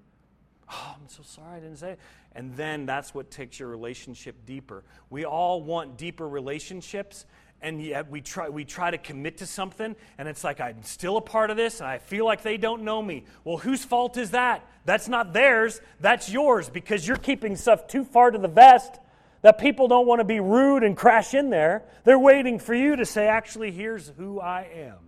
Oh, 0.70 0.96
I'm 1.00 1.08
so 1.08 1.22
sorry 1.22 1.56
I 1.56 1.60
didn't 1.60 1.78
say 1.78 1.92
it. 1.92 1.98
And 2.32 2.54
then 2.56 2.86
that's 2.86 3.14
what 3.14 3.30
takes 3.30 3.58
your 3.58 3.68
relationship 3.68 4.44
deeper. 4.44 4.84
We 5.08 5.24
all 5.24 5.62
want 5.62 5.96
deeper 5.96 6.28
relationships, 6.28 7.24
and 7.60 7.82
yet 7.82 8.10
we 8.10 8.20
try, 8.20 8.48
we 8.48 8.64
try 8.64 8.90
to 8.90 8.98
commit 8.98 9.38
to 9.38 9.46
something, 9.46 9.96
and 10.16 10.28
it's 10.28 10.44
like 10.44 10.60
I'm 10.60 10.82
still 10.82 11.16
a 11.16 11.20
part 11.20 11.50
of 11.50 11.56
this, 11.56 11.80
and 11.80 11.88
I 11.88 11.98
feel 11.98 12.24
like 12.24 12.42
they 12.42 12.56
don't 12.56 12.82
know 12.82 13.02
me. 13.02 13.24
Well, 13.44 13.56
whose 13.56 13.84
fault 13.84 14.16
is 14.16 14.30
that? 14.30 14.64
That's 14.84 15.08
not 15.08 15.32
theirs, 15.32 15.80
that's 16.00 16.30
yours, 16.30 16.68
because 16.68 17.06
you're 17.06 17.16
keeping 17.16 17.56
stuff 17.56 17.88
too 17.88 18.04
far 18.04 18.30
to 18.30 18.38
the 18.38 18.48
vest 18.48 18.98
that 19.42 19.58
people 19.58 19.88
don't 19.88 20.06
want 20.06 20.20
to 20.20 20.24
be 20.24 20.40
rude 20.40 20.82
and 20.82 20.96
crash 20.96 21.34
in 21.34 21.50
there. 21.50 21.84
They're 22.04 22.18
waiting 22.18 22.58
for 22.58 22.74
you 22.74 22.96
to 22.96 23.04
say, 23.04 23.26
actually, 23.26 23.70
here's 23.70 24.08
who 24.16 24.40
I 24.40 24.68
am. 24.74 24.98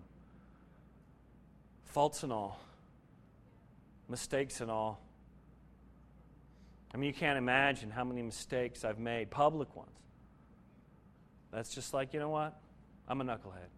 Faults 1.86 2.22
and 2.22 2.32
all, 2.32 2.60
mistakes 4.08 4.60
and 4.60 4.70
all. 4.70 5.00
I 6.92 6.96
mean, 6.96 7.08
you 7.08 7.14
can't 7.14 7.38
imagine 7.38 7.90
how 7.90 8.04
many 8.04 8.22
mistakes 8.22 8.84
I've 8.84 8.98
made, 8.98 9.30
public 9.30 9.74
ones 9.76 9.90
that's 11.52 11.74
just 11.74 11.92
like, 11.92 12.14
you 12.14 12.20
know 12.20 12.30
what? 12.30 12.58
I'm 13.08 13.20
a 13.20 13.24
knucklehead. 13.24 13.70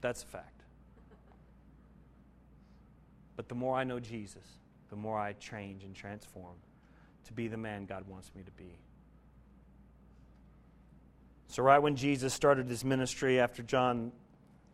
That's 0.00 0.22
a 0.22 0.26
fact. 0.26 0.62
But 3.36 3.48
the 3.48 3.54
more 3.54 3.76
I 3.76 3.84
know 3.84 4.00
Jesus, 4.00 4.44
the 4.90 4.96
more 4.96 5.18
I 5.18 5.32
change 5.34 5.84
and 5.84 5.94
transform 5.94 6.56
to 7.26 7.32
be 7.32 7.48
the 7.48 7.56
man 7.56 7.86
God 7.86 8.06
wants 8.08 8.30
me 8.34 8.42
to 8.42 8.50
be. 8.52 8.78
So, 11.48 11.62
right 11.62 11.78
when 11.78 11.96
Jesus 11.96 12.32
started 12.32 12.68
his 12.68 12.84
ministry 12.84 13.40
after 13.40 13.62
John 13.62 14.12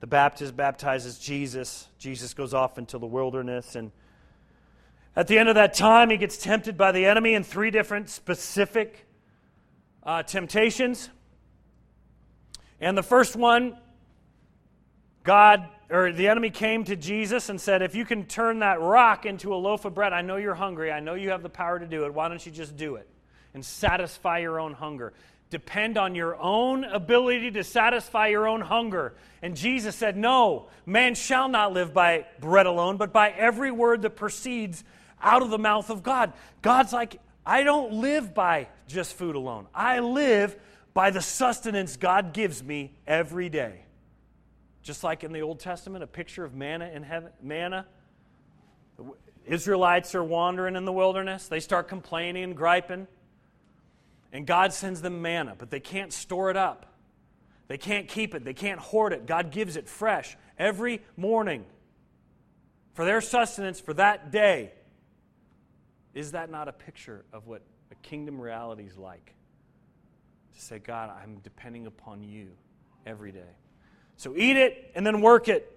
the 0.01 0.07
Baptist 0.07 0.57
baptizes 0.57 1.19
Jesus, 1.19 1.89
Jesus 1.99 2.35
goes 2.35 2.53
off 2.53 2.77
into 2.77 2.99
the 2.99 3.07
wilderness. 3.07 3.77
And 3.77 3.93
at 5.15 5.27
the 5.27 5.39
end 5.39 5.49
of 5.49 5.55
that 5.55 5.73
time, 5.73 6.11
he 6.11 6.19
gets 6.19 6.37
tempted 6.37 6.77
by 6.77 6.93
the 6.93 7.07
enemy 7.07 7.33
in 7.33 7.45
three 7.45 7.71
different 7.71 8.11
specific 8.11 9.07
uh, 10.03 10.23
temptations. 10.23 11.09
And 12.81 12.97
the 12.97 13.03
first 13.03 13.37
one, 13.37 13.77
God 15.23 15.69
or 15.89 16.13
the 16.13 16.29
enemy 16.29 16.51
came 16.51 16.85
to 16.85 16.97
Jesus 16.97 17.49
and 17.49 17.61
said, 17.61 17.83
If 17.83 17.95
you 17.95 18.05
can 18.05 18.27
turn 18.27 18.61
that 18.61 18.81
rock 18.81 19.27
into 19.27 19.55
a 19.55 19.57
loaf 19.57 19.85
of 19.85 19.95
bread, 19.95 20.13
I 20.13 20.23
know 20.23 20.37
you're 20.37 20.55
hungry. 20.55 20.91
I 20.91 21.01
know 21.01 21.15
you 21.15 21.31
have 21.31 21.43
the 21.43 21.49
power 21.49 21.79
to 21.79 21.87
do 21.87 22.05
it. 22.05 22.15
Why 22.15 22.29
don't 22.29 22.45
you 22.45 22.53
just 22.53 22.77
do 22.77 22.97
it? 22.97 23.09
and 23.57 23.65
satisfy 23.65 24.41
your 24.41 24.61
own 24.61 24.75
hunger. 24.75 25.15
Depend 25.49 25.97
on 25.97 26.15
your 26.15 26.37
own 26.37 26.85
ability 26.85 27.53
to 27.53 27.65
satisfy 27.65 28.27
your 28.27 28.47
own 28.47 28.61
hunger. 28.61 29.15
And 29.41 29.57
Jesus 29.57 29.97
said, 29.97 30.15
No, 30.15 30.69
man 30.85 31.15
shall 31.15 31.49
not 31.49 31.73
live 31.73 31.95
by 31.95 32.27
bread 32.39 32.67
alone, 32.67 32.99
but 32.99 33.15
by 33.15 33.31
every 33.31 33.71
word 33.71 34.03
that 34.03 34.11
proceeds 34.11 34.85
out 35.23 35.41
of 35.41 35.49
the 35.49 35.59
mouth 35.59 35.89
of 35.89 36.03
God. 36.03 36.35
God's 36.61 36.93
like, 36.93 37.19
I 37.47 37.63
don't 37.63 37.95
live 37.95 38.35
by 38.35 38.69
just 38.89 39.15
food 39.15 39.37
alone. 39.37 39.69
I 39.75 40.01
live 40.01 40.55
by 40.97 41.11
the 41.11 41.21
sustenance 41.21 41.99
God 41.99 42.33
gives 42.33 42.65
me 42.65 42.91
every 43.07 43.51
day. 43.51 43.83
Just 44.83 45.05
like 45.05 45.25
in 45.25 45.33
the 45.35 45.43
Old 45.43 45.61
Testament, 45.61 46.03
a 46.03 46.07
picture 46.07 46.43
of 46.43 46.55
manna 46.55 46.89
in 46.89 47.03
heaven, 47.03 47.33
manna. 47.43 47.85
The 48.97 49.05
Israelites 49.45 50.15
are 50.15 50.25
wandering 50.25 50.75
in 50.75 50.87
the 50.87 50.93
wilderness. 50.95 51.49
They 51.49 51.61
start 51.61 51.89
complaining 51.89 52.45
and 52.45 52.57
griping. 52.57 53.09
And 54.33 54.47
God 54.47 54.73
sends 54.73 55.03
them 55.03 55.21
manna, 55.21 55.55
but 55.59 55.71
they 55.71 55.81
can't 55.81 56.15
store 56.15 56.51
it 56.51 56.57
up. 56.57 56.87
They 57.69 57.77
can't 57.77 58.09
keep 58.09 58.35
it. 58.35 58.43
They 58.43 58.55
can't 58.55 58.81
hoard 58.81 59.13
it. 59.13 59.27
God 59.27 59.51
gives 59.51 59.77
it 59.77 59.91
fresh 59.91 60.35
every 60.59 61.03
morning 61.15 61.67
for 62.95 63.05
their 63.05 63.21
sustenance 63.21 63.81
for 63.81 63.93
that 63.93 64.31
day. 64.31 64.73
Is 66.15 66.33
that 66.33 66.51
not 66.51 66.69
a 66.69 66.73
picture 66.73 67.27
of 67.35 67.47
what 67.47 67.61
a 67.91 67.95
kingdom 67.97 68.41
reality 68.41 68.85
is 68.85 68.97
like? 68.97 69.36
To 70.57 70.63
say, 70.63 70.79
God, 70.79 71.13
I'm 71.23 71.39
depending 71.43 71.87
upon 71.87 72.23
you 72.23 72.49
every 73.07 73.31
day. 73.31 73.53
So 74.17 74.35
eat 74.35 74.57
it 74.57 74.91
and 74.95 75.07
then 75.07 75.21
work 75.21 75.49
it. 75.49 75.71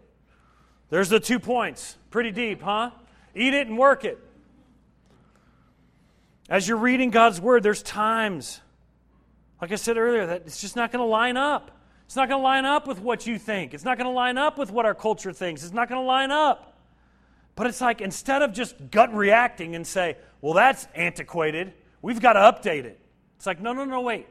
There's 0.89 1.10
the 1.10 1.20
two 1.20 1.38
points. 1.39 1.98
Pretty 2.10 2.32
deep, 2.32 2.62
huh? 2.62 2.92
Eat 3.36 3.54
it 3.54 3.68
and 3.68 3.78
work 3.78 4.06
it. 4.06 4.18
As 6.50 6.68
you're 6.68 6.78
reading 6.78 7.12
God's 7.12 7.42
word, 7.42 7.62
there's 7.62 7.84
times, 7.84 8.62
like 9.62 9.72
I 9.72 9.76
said 9.76 9.98
earlier, 9.98 10.26
that 10.26 10.44
it's 10.46 10.62
just 10.62 10.76
not 10.76 10.92
going 10.92 11.04
to 11.04 11.10
line 11.10 11.36
up. 11.38 11.72
It's 12.06 12.15
not 12.15 12.30
going 12.30 12.39
to 12.39 12.44
line 12.44 12.65
up 12.65 12.88
with 12.88 13.00
what 13.00 13.28
you 13.28 13.38
think. 13.38 13.74
It's 13.74 13.84
not 13.84 13.98
going 13.98 14.10
to 14.10 14.15
line 14.15 14.38
up 14.38 14.58
with 14.58 14.72
what 14.72 14.86
our 14.86 14.96
culture 14.96 15.34
thinks. 15.34 15.63
It's 15.63 15.74
not 15.74 15.89
going 15.89 16.02
to 16.02 16.08
line 16.08 16.32
up. 16.32 16.78
But 17.56 17.68
it's 17.68 17.82
like 17.82 18.00
instead 18.00 18.42
of 18.42 18.54
just 18.54 18.89
gut 18.89 19.13
reacting 19.13 19.76
and 19.76 19.86
say, 19.86 20.18
well, 20.42 20.54
that's 20.54 20.88
antiquated, 20.96 21.74
we've 22.02 22.22
got 22.22 22.34
to 22.34 22.39
update 22.39 22.86
it. 22.86 23.00
It's 23.36 23.46
like, 23.46 23.60
no, 23.60 23.74
no, 23.74 23.84
no, 23.84 24.02
wait. 24.02 24.26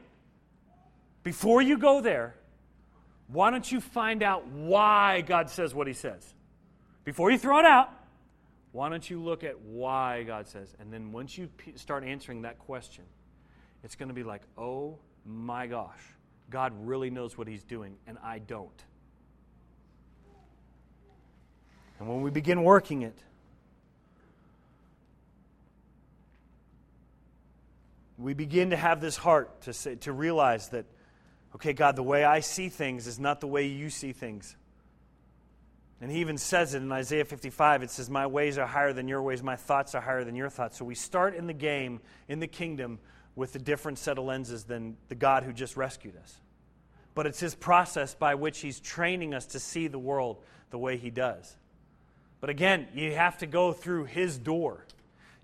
Before 1.23 1.61
you 1.61 1.77
go 1.77 2.01
there, 2.01 2.35
why 3.27 3.51
don't 3.51 3.69
you 3.71 3.81
find 3.81 4.23
out 4.23 4.47
why 4.47 5.21
God 5.21 5.49
says 5.49 5.73
what 5.73 5.87
he 5.87 5.93
says? 5.93 6.33
Before 7.03 7.31
you 7.31 7.37
throw 7.37 7.59
it 7.59 7.65
out, 7.65 7.91
why 8.71 8.89
don't 8.89 9.07
you 9.09 9.21
look 9.21 9.43
at 9.43 9.59
why 9.61 10.23
God 10.23 10.47
says? 10.47 10.73
And 10.79 10.91
then 10.91 11.11
once 11.11 11.37
you 11.37 11.47
p- 11.47 11.73
start 11.75 12.03
answering 12.03 12.43
that 12.43 12.59
question, 12.59 13.03
it's 13.83 13.95
going 13.95 14.09
to 14.09 14.15
be 14.15 14.23
like, 14.23 14.41
oh 14.57 14.97
my 15.25 15.67
gosh, 15.67 16.01
God 16.49 16.73
really 16.81 17.09
knows 17.09 17.37
what 17.37 17.47
he's 17.47 17.63
doing, 17.63 17.97
and 18.07 18.17
I 18.23 18.39
don't. 18.39 18.83
And 21.99 22.07
when 22.07 22.21
we 22.21 22.31
begin 22.31 22.63
working 22.63 23.01
it, 23.01 23.17
we 28.17 28.33
begin 28.33 28.69
to 28.71 28.75
have 28.75 29.01
this 29.01 29.17
heart 29.17 29.61
to, 29.61 29.73
say, 29.73 29.95
to 29.95 30.11
realize 30.11 30.69
that, 30.69 30.85
okay, 31.55 31.73
God, 31.73 31.95
the 31.95 32.03
way 32.03 32.23
I 32.23 32.39
see 32.39 32.69
things 32.69 33.07
is 33.07 33.19
not 33.19 33.41
the 33.41 33.47
way 33.47 33.67
you 33.67 33.89
see 33.89 34.13
things. 34.13 34.55
And 36.01 36.09
he 36.09 36.21
even 36.21 36.37
says 36.37 36.73
it 36.73 36.81
in 36.81 36.91
Isaiah 36.91 37.25
55. 37.25 37.83
It 37.83 37.91
says, 37.91 38.09
My 38.09 38.27
ways 38.27 38.57
are 38.57 38.65
higher 38.65 38.93
than 38.93 39.07
your 39.07 39.21
ways, 39.21 39.43
my 39.43 39.57
thoughts 39.57 39.95
are 39.95 40.01
higher 40.01 40.23
than 40.23 40.35
your 40.35 40.49
thoughts. 40.49 40.77
So 40.77 40.85
we 40.85 40.95
start 40.95 41.35
in 41.35 41.47
the 41.47 41.53
game, 41.53 41.99
in 42.27 42.39
the 42.39 42.47
kingdom, 42.47 42.99
with 43.35 43.55
a 43.55 43.59
different 43.59 43.97
set 43.97 44.17
of 44.17 44.23
lenses 44.23 44.63
than 44.63 44.97
the 45.09 45.15
God 45.15 45.43
who 45.43 45.51
just 45.51 45.75
rescued 45.75 46.15
us. 46.17 46.39
But 47.15 47.25
it's 47.25 47.39
his 47.39 47.55
process 47.55 48.13
by 48.13 48.35
which 48.35 48.59
he's 48.59 48.79
training 48.79 49.33
us 49.33 49.47
to 49.47 49.59
see 49.59 49.87
the 49.87 49.99
world 49.99 50.37
the 50.69 50.77
way 50.77 50.97
he 50.97 51.09
does. 51.09 51.55
But 52.39 52.49
again, 52.49 52.87
you 52.93 53.13
have 53.15 53.37
to 53.39 53.47
go 53.47 53.73
through 53.73 54.05
his 54.05 54.37
door. 54.37 54.85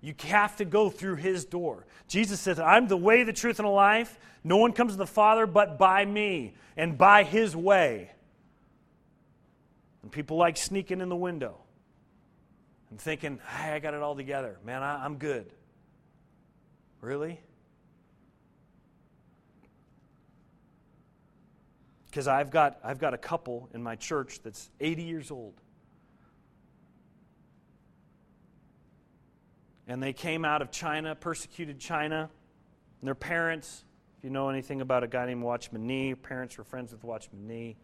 You 0.06 0.14
have 0.28 0.54
to 0.58 0.64
go 0.64 0.88
through 0.88 1.16
his 1.16 1.44
door. 1.44 1.84
Jesus 2.06 2.38
says, 2.38 2.60
I'm 2.60 2.86
the 2.86 2.96
way, 2.96 3.24
the 3.24 3.32
truth, 3.32 3.58
and 3.58 3.66
the 3.66 3.72
life. 3.72 4.20
No 4.44 4.56
one 4.56 4.72
comes 4.72 4.92
to 4.92 4.98
the 4.98 5.04
Father 5.04 5.48
but 5.48 5.80
by 5.80 6.04
me 6.04 6.54
and 6.76 6.96
by 6.96 7.24
his 7.24 7.56
way. 7.56 8.12
And 10.02 10.12
people 10.12 10.36
like 10.36 10.58
sneaking 10.58 11.00
in 11.00 11.08
the 11.08 11.16
window 11.16 11.56
and 12.90 13.00
thinking, 13.00 13.40
hey, 13.48 13.72
I 13.72 13.80
got 13.80 13.94
it 13.94 14.00
all 14.00 14.14
together. 14.14 14.60
Man, 14.64 14.80
I, 14.80 15.04
I'm 15.04 15.16
good. 15.16 15.50
Really? 17.00 17.40
Because 22.04 22.28
I've 22.28 22.52
got, 22.52 22.78
I've 22.84 23.00
got 23.00 23.12
a 23.12 23.18
couple 23.18 23.68
in 23.74 23.82
my 23.82 23.96
church 23.96 24.38
that's 24.44 24.70
80 24.78 25.02
years 25.02 25.30
old. 25.32 25.54
And 29.86 30.02
they 30.02 30.12
came 30.12 30.44
out 30.44 30.62
of 30.62 30.70
China, 30.70 31.14
persecuted 31.14 31.78
China. 31.78 32.28
And 33.00 33.06
their 33.06 33.14
parents, 33.14 33.84
if 34.18 34.24
you 34.24 34.30
know 34.30 34.48
anything 34.48 34.80
about 34.80 35.04
a 35.04 35.08
guy 35.08 35.26
named 35.26 35.42
Watchman 35.42 35.86
Nee, 35.86 36.14
parents 36.14 36.58
were 36.58 36.64
friends 36.64 36.92
with 36.92 37.04
Watchman 37.04 37.46
Nee 37.46 37.76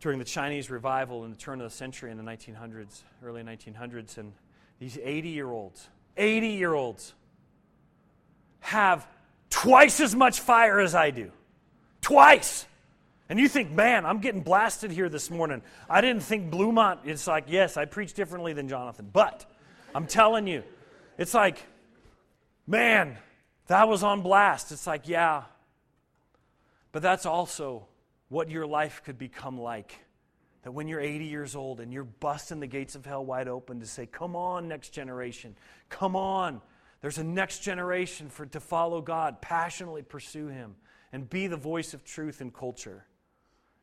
during 0.00 0.18
the 0.18 0.24
Chinese 0.24 0.68
revival 0.68 1.24
in 1.24 1.30
the 1.30 1.36
turn 1.36 1.60
of 1.60 1.70
the 1.70 1.74
century 1.74 2.10
in 2.10 2.18
the 2.18 2.22
1900s, 2.22 3.02
early 3.24 3.42
1900s. 3.42 4.18
And 4.18 4.32
these 4.78 4.98
80 5.02 5.30
year 5.30 5.50
olds, 5.50 5.88
80 6.16 6.48
year 6.48 6.74
olds, 6.74 7.14
have 8.60 9.06
twice 9.48 10.00
as 10.00 10.14
much 10.14 10.40
fire 10.40 10.80
as 10.80 10.94
I 10.94 11.10
do. 11.10 11.30
Twice. 12.00 12.66
And 13.28 13.38
you 13.38 13.48
think, 13.48 13.70
man, 13.70 14.04
I'm 14.04 14.18
getting 14.18 14.42
blasted 14.42 14.90
here 14.90 15.08
this 15.08 15.30
morning. 15.30 15.62
I 15.88 16.02
didn't 16.02 16.22
think 16.22 16.50
Bluemont, 16.52 16.98
it's 17.04 17.26
like, 17.26 17.44
yes, 17.48 17.78
I 17.78 17.86
preach 17.86 18.12
differently 18.12 18.52
than 18.52 18.68
Jonathan. 18.68 19.08
But 19.10 19.46
I'm 19.94 20.06
telling 20.06 20.46
you, 20.46 20.64
it's 21.16 21.34
like, 21.34 21.62
man, 22.66 23.16
that 23.68 23.88
was 23.88 24.02
on 24.02 24.22
blast. 24.22 24.72
It's 24.72 24.86
like, 24.86 25.08
yeah. 25.08 25.44
But 26.92 27.02
that's 27.02 27.26
also 27.26 27.86
what 28.28 28.50
your 28.50 28.66
life 28.66 29.02
could 29.04 29.18
become 29.18 29.58
like. 29.60 29.98
That 30.62 30.72
when 30.72 30.88
you're 30.88 31.00
80 31.00 31.26
years 31.26 31.54
old 31.54 31.80
and 31.80 31.92
you're 31.92 32.04
busting 32.04 32.60
the 32.60 32.66
gates 32.66 32.94
of 32.94 33.04
hell 33.04 33.24
wide 33.24 33.48
open 33.48 33.80
to 33.80 33.86
say, 33.86 34.06
Come 34.06 34.34
on, 34.34 34.66
next 34.66 34.90
generation, 34.90 35.56
come 35.90 36.16
on. 36.16 36.60
There's 37.02 37.18
a 37.18 37.24
next 37.24 37.58
generation 37.58 38.30
for 38.30 38.46
to 38.46 38.60
follow 38.60 39.02
God, 39.02 39.42
passionately 39.42 40.00
pursue 40.02 40.46
Him, 40.46 40.74
and 41.12 41.28
be 41.28 41.48
the 41.48 41.56
voice 41.58 41.92
of 41.92 42.02
truth 42.02 42.40
in 42.40 42.50
culture. 42.50 43.04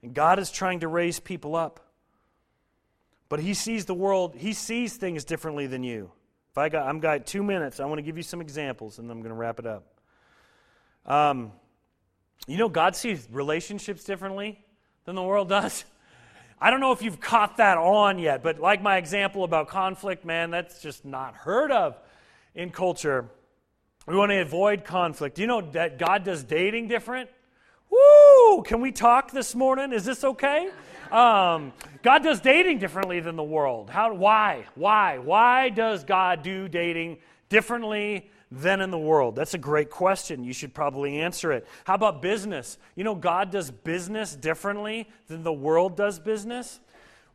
And 0.01 0.15
God 0.15 0.39
is 0.39 0.49
trying 0.49 0.79
to 0.79 0.87
raise 0.87 1.19
people 1.19 1.55
up. 1.55 1.90
But 3.31 3.39
He 3.39 3.53
sees 3.53 3.85
the 3.85 3.93
world, 3.93 4.35
He 4.35 4.51
sees 4.51 4.97
things 4.97 5.23
differently 5.23 5.65
than 5.65 5.83
you. 5.83 6.11
If 6.51 6.57
I 6.57 6.67
got, 6.67 6.85
I'm 6.85 6.99
got 6.99 7.25
two 7.25 7.41
minutes, 7.41 7.79
I 7.79 7.85
want 7.85 7.99
to 7.99 8.01
give 8.01 8.17
you 8.17 8.23
some 8.23 8.41
examples, 8.41 8.99
and 8.99 9.09
I'm 9.09 9.19
going 9.19 9.29
to 9.29 9.39
wrap 9.39 9.57
it 9.57 9.65
up. 9.65 9.85
Um, 11.05 11.53
you 12.45 12.57
know, 12.57 12.67
God 12.67 12.93
sees 12.93 13.25
relationships 13.31 14.03
differently 14.03 14.59
than 15.05 15.15
the 15.15 15.23
world 15.23 15.47
does. 15.47 15.85
I 16.61 16.71
don't 16.71 16.81
know 16.81 16.91
if 16.91 17.01
you've 17.01 17.21
caught 17.21 17.55
that 17.55 17.77
on 17.77 18.19
yet, 18.19 18.43
but 18.43 18.59
like 18.59 18.81
my 18.81 18.97
example 18.97 19.45
about 19.45 19.69
conflict, 19.69 20.25
man, 20.25 20.51
that's 20.51 20.81
just 20.81 21.05
not 21.05 21.33
heard 21.33 21.71
of 21.71 21.97
in 22.53 22.69
culture. 22.69 23.29
We 24.07 24.17
want 24.17 24.31
to 24.31 24.41
avoid 24.41 24.83
conflict. 24.83 25.37
Do 25.37 25.41
you 25.41 25.47
know 25.47 25.61
that 25.71 25.97
God 25.97 26.25
does 26.25 26.43
dating 26.43 26.89
different? 26.89 27.29
Woo! 27.89 28.63
Can 28.63 28.81
we 28.81 28.91
talk 28.91 29.31
this 29.31 29.55
morning? 29.55 29.93
Is 29.93 30.03
this 30.03 30.25
okay? 30.25 30.69
Um, 31.11 31.73
God 32.03 32.23
does 32.23 32.39
dating 32.39 32.79
differently 32.79 33.19
than 33.19 33.35
the 33.35 33.43
world. 33.43 33.89
How? 33.89 34.13
Why? 34.13 34.65
Why? 34.75 35.17
Why 35.17 35.69
does 35.69 36.05
God 36.05 36.41
do 36.41 36.69
dating 36.69 37.17
differently 37.49 38.29
than 38.49 38.79
in 38.79 38.91
the 38.91 38.97
world? 38.97 39.35
That's 39.35 39.53
a 39.53 39.57
great 39.57 39.89
question. 39.89 40.43
You 40.43 40.53
should 40.53 40.73
probably 40.73 41.19
answer 41.19 41.51
it. 41.51 41.67
How 41.83 41.95
about 41.95 42.21
business? 42.21 42.77
You 42.95 43.03
know, 43.03 43.15
God 43.15 43.51
does 43.51 43.71
business 43.71 44.35
differently 44.35 45.09
than 45.27 45.43
the 45.43 45.51
world 45.53 45.97
does 45.97 46.17
business. 46.17 46.79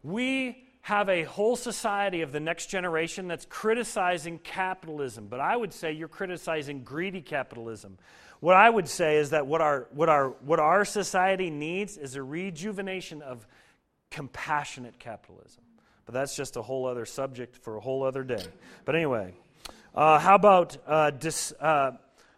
We 0.02 0.64
have 0.82 1.08
a 1.08 1.24
whole 1.24 1.56
society 1.56 2.22
of 2.22 2.32
the 2.32 2.40
next 2.40 2.66
generation 2.66 3.26
that's 3.26 3.44
criticizing 3.44 4.38
capitalism, 4.38 5.26
but 5.28 5.40
I 5.40 5.56
would 5.56 5.72
say 5.72 5.92
you're 5.92 6.06
criticizing 6.06 6.84
greedy 6.84 7.20
capitalism. 7.20 7.98
What 8.40 8.56
I 8.56 8.70
would 8.70 8.86
say 8.86 9.16
is 9.16 9.30
that 9.30 9.46
what 9.46 9.60
our, 9.60 9.88
what 9.90 10.08
our, 10.08 10.28
what 10.44 10.60
our 10.60 10.84
society 10.84 11.50
needs 11.50 11.96
is 11.96 12.14
a 12.14 12.22
rejuvenation 12.22 13.20
of 13.20 13.46
compassionate 14.10 14.98
capitalism. 14.98 15.62
But 16.04 16.14
that's 16.14 16.36
just 16.36 16.56
a 16.56 16.62
whole 16.62 16.86
other 16.86 17.06
subject 17.06 17.56
for 17.56 17.76
a 17.76 17.80
whole 17.80 18.02
other 18.02 18.22
day. 18.22 18.44
But 18.84 18.94
anyway. 18.94 19.34
Uh, 19.94 20.18
how 20.18 20.34
about 20.34 20.76
uh, 20.86 21.10
dis, 21.10 21.54
uh, 21.58 21.92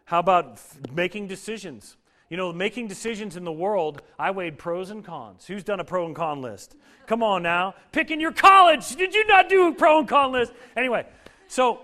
how 0.04 0.20
about 0.20 0.52
f- 0.52 0.78
making 0.92 1.26
decisions? 1.26 1.96
You 2.30 2.36
know, 2.36 2.52
making 2.52 2.86
decisions 2.86 3.36
in 3.36 3.44
the 3.44 3.50
world, 3.52 4.00
I 4.16 4.30
weighed 4.30 4.58
pros 4.58 4.90
and 4.90 5.04
cons. 5.04 5.44
Who's 5.44 5.64
done 5.64 5.80
a 5.80 5.84
pro 5.84 6.06
and 6.06 6.14
con 6.14 6.40
list? 6.40 6.76
Come 7.08 7.22
on 7.24 7.42
now. 7.42 7.74
Picking 7.90 8.20
your 8.20 8.30
college. 8.30 8.94
Did 8.94 9.12
you 9.12 9.26
not 9.26 9.48
do 9.48 9.68
a 9.68 9.72
pro 9.72 9.98
and 9.98 10.08
con 10.08 10.30
list? 10.30 10.52
Anyway, 10.76 11.04
so 11.48 11.80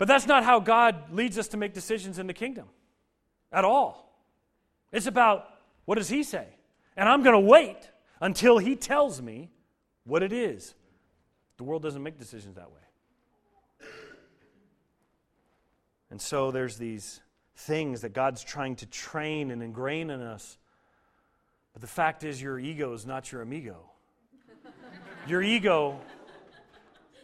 But 0.00 0.08
that's 0.08 0.26
not 0.26 0.44
how 0.44 0.60
God 0.60 1.12
leads 1.12 1.36
us 1.36 1.48
to 1.48 1.58
make 1.58 1.74
decisions 1.74 2.18
in 2.18 2.26
the 2.26 2.32
kingdom 2.32 2.64
at 3.52 3.66
all. 3.66 4.18
It's 4.92 5.06
about 5.06 5.46
what 5.84 5.98
does 5.98 6.08
He 6.08 6.22
say? 6.22 6.46
And 6.96 7.06
I'm 7.06 7.22
going 7.22 7.34
to 7.34 7.46
wait 7.46 7.76
until 8.20 8.58
He 8.58 8.76
tells 8.76 9.20
me 9.20 9.50
what 10.04 10.22
it 10.22 10.32
is. 10.32 10.74
The 11.56 11.64
world 11.64 11.82
doesn't 11.82 12.02
make 12.02 12.18
decisions 12.18 12.56
that 12.56 12.70
way. 12.70 13.88
And 16.10 16.20
so 16.20 16.50
there's 16.50 16.76
these 16.76 17.20
things 17.54 18.00
that 18.00 18.12
God's 18.12 18.42
trying 18.42 18.76
to 18.76 18.86
train 18.86 19.50
and 19.50 19.62
ingrain 19.62 20.10
in 20.10 20.20
us. 20.20 20.58
But 21.72 21.82
the 21.82 21.88
fact 21.88 22.24
is, 22.24 22.40
your 22.42 22.58
ego 22.58 22.92
is 22.94 23.06
not 23.06 23.30
your 23.30 23.42
amigo. 23.42 23.76
Your 25.26 25.42
ego, 25.42 26.00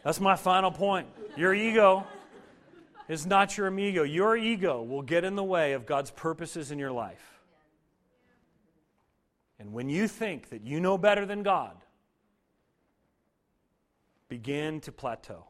that's 0.04 0.20
my 0.20 0.36
final 0.36 0.70
point. 0.70 1.08
Your 1.36 1.54
ego 1.54 2.06
is 3.08 3.26
not 3.26 3.56
your 3.56 3.66
amigo. 3.66 4.02
Your 4.02 4.36
ego 4.36 4.82
will 4.82 5.02
get 5.02 5.24
in 5.24 5.34
the 5.34 5.42
way 5.42 5.72
of 5.72 5.86
God's 5.86 6.10
purposes 6.10 6.70
in 6.70 6.78
your 6.78 6.92
life. 6.92 7.35
And 9.58 9.72
when 9.72 9.88
you 9.88 10.06
think 10.08 10.50
that 10.50 10.62
you 10.62 10.80
know 10.80 10.98
better 10.98 11.24
than 11.24 11.42
God, 11.42 11.76
begin 14.28 14.80
to 14.82 14.92
plateau. 14.92 15.46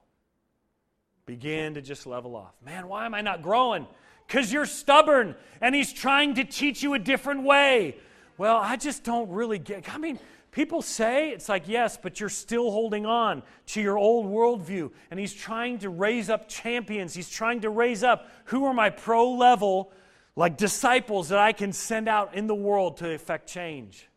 Begin 1.27 1.75
to 1.75 1.83
just 1.83 2.07
level 2.07 2.37
off. 2.37 2.55
Man, 2.65 2.87
why 2.87 3.05
am 3.05 3.15
I 3.15 3.21
not 3.21 3.43
growing? 3.43 3.87
Because 4.27 4.53
you're 4.53 4.67
stubborn 4.67 5.35
and 5.61 5.75
He's 5.75 5.93
trying 5.93 6.35
to 6.37 6.45
teach 6.45 6.83
you 6.83 6.95
a 6.95 6.99
different 6.99 7.43
way. 7.43 7.97
Well, 8.39 8.57
I 8.57 8.77
just 8.77 9.03
don't 9.03 9.31
really 9.31 9.59
get. 9.59 9.93
I 9.93 9.99
mean, 9.99 10.21
people 10.53 10.83
say 10.83 11.31
it's 11.31 11.49
like, 11.49 11.67
yes, 11.67 11.99
but 12.01 12.21
you're 12.21 12.29
still 12.29 12.71
holding 12.71 13.07
on 13.07 13.43
to 13.67 13.81
your 13.81 13.99
old 13.99 14.27
worldview. 14.27 14.91
And 15.11 15.19
He's 15.19 15.35
trying 15.35 15.79
to 15.81 15.91
raise 15.91 16.31
up 16.31 16.49
champions. 16.49 17.13
He's 17.13 17.31
trying 17.31 17.63
to 17.63 17.71
raise 17.71 18.05
up 18.05 18.29
who 18.45 18.65
are 18.67 18.75
my 18.75 18.91
pro 18.91 19.33
level, 19.33 19.93
like 20.37 20.59
disciples 20.59 21.31
that 21.31 21.39
I 21.39 21.53
can 21.53 21.73
send 21.73 22.09
out 22.09 22.35
in 22.35 22.47
the 22.47 22.55
world 22.55 22.99
to 22.99 23.11
effect 23.11 23.49
change. 23.49 24.09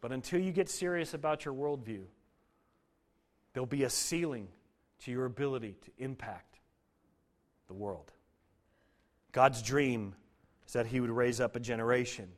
But 0.00 0.12
until 0.12 0.40
you 0.40 0.52
get 0.52 0.68
serious 0.68 1.14
about 1.14 1.44
your 1.44 1.54
worldview, 1.54 2.02
there'll 3.52 3.66
be 3.66 3.84
a 3.84 3.90
ceiling 3.90 4.48
to 5.04 5.12
your 5.12 5.24
ability 5.24 5.76
to 5.84 5.90
impact 5.98 6.58
the 7.68 7.74
world. 7.74 8.10
God's 9.30 9.62
dream 9.62 10.14
is 10.66 10.72
that 10.72 10.86
He 10.86 11.00
would 11.00 11.10
raise 11.10 11.40
up 11.40 11.54
a 11.54 11.60
generation 11.60 12.28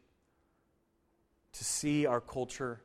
to 1.53 1.65
see 1.65 2.07
our 2.07 2.21
culture 2.21 2.83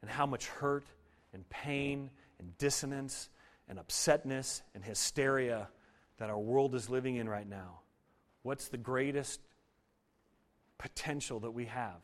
and 0.00 0.10
how 0.10 0.26
much 0.26 0.46
hurt 0.46 0.86
and 1.34 1.48
pain 1.50 2.10
and 2.38 2.56
dissonance 2.56 3.28
and 3.68 3.78
upsetness 3.78 4.62
and 4.74 4.82
hysteria 4.82 5.68
that 6.18 6.30
our 6.30 6.38
world 6.38 6.74
is 6.74 6.88
living 6.88 7.16
in 7.16 7.28
right 7.28 7.48
now. 7.48 7.80
What's 8.42 8.68
the 8.68 8.78
greatest 8.78 9.40
potential 10.78 11.40
that 11.40 11.50
we 11.50 11.66
have? 11.66 12.00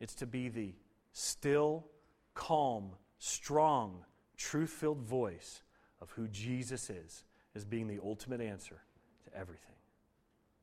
It's 0.00 0.14
to 0.16 0.26
be 0.26 0.48
the 0.48 0.74
still, 1.12 1.86
calm, 2.34 2.90
strong, 3.18 4.04
truth 4.36 4.70
filled 4.70 5.00
voice 5.00 5.62
of 6.00 6.10
who 6.10 6.28
Jesus 6.28 6.90
is 6.90 7.24
as 7.54 7.64
being 7.64 7.86
the 7.86 8.00
ultimate 8.04 8.40
answer 8.40 8.82
to 9.24 9.36
everything. 9.36 9.74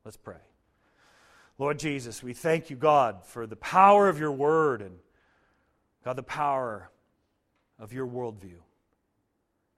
Let's 0.04 0.16
pray. 0.16 0.36
Lord 1.58 1.78
Jesus, 1.78 2.22
we 2.22 2.32
thank 2.32 2.70
you, 2.70 2.76
God, 2.76 3.24
for 3.24 3.46
the 3.46 3.56
power 3.56 4.08
of 4.08 4.18
your 4.18 4.32
word 4.32 4.82
and, 4.82 4.96
God, 6.04 6.16
the 6.16 6.22
power 6.22 6.90
of 7.78 7.92
your 7.92 8.06
worldview. 8.06 8.58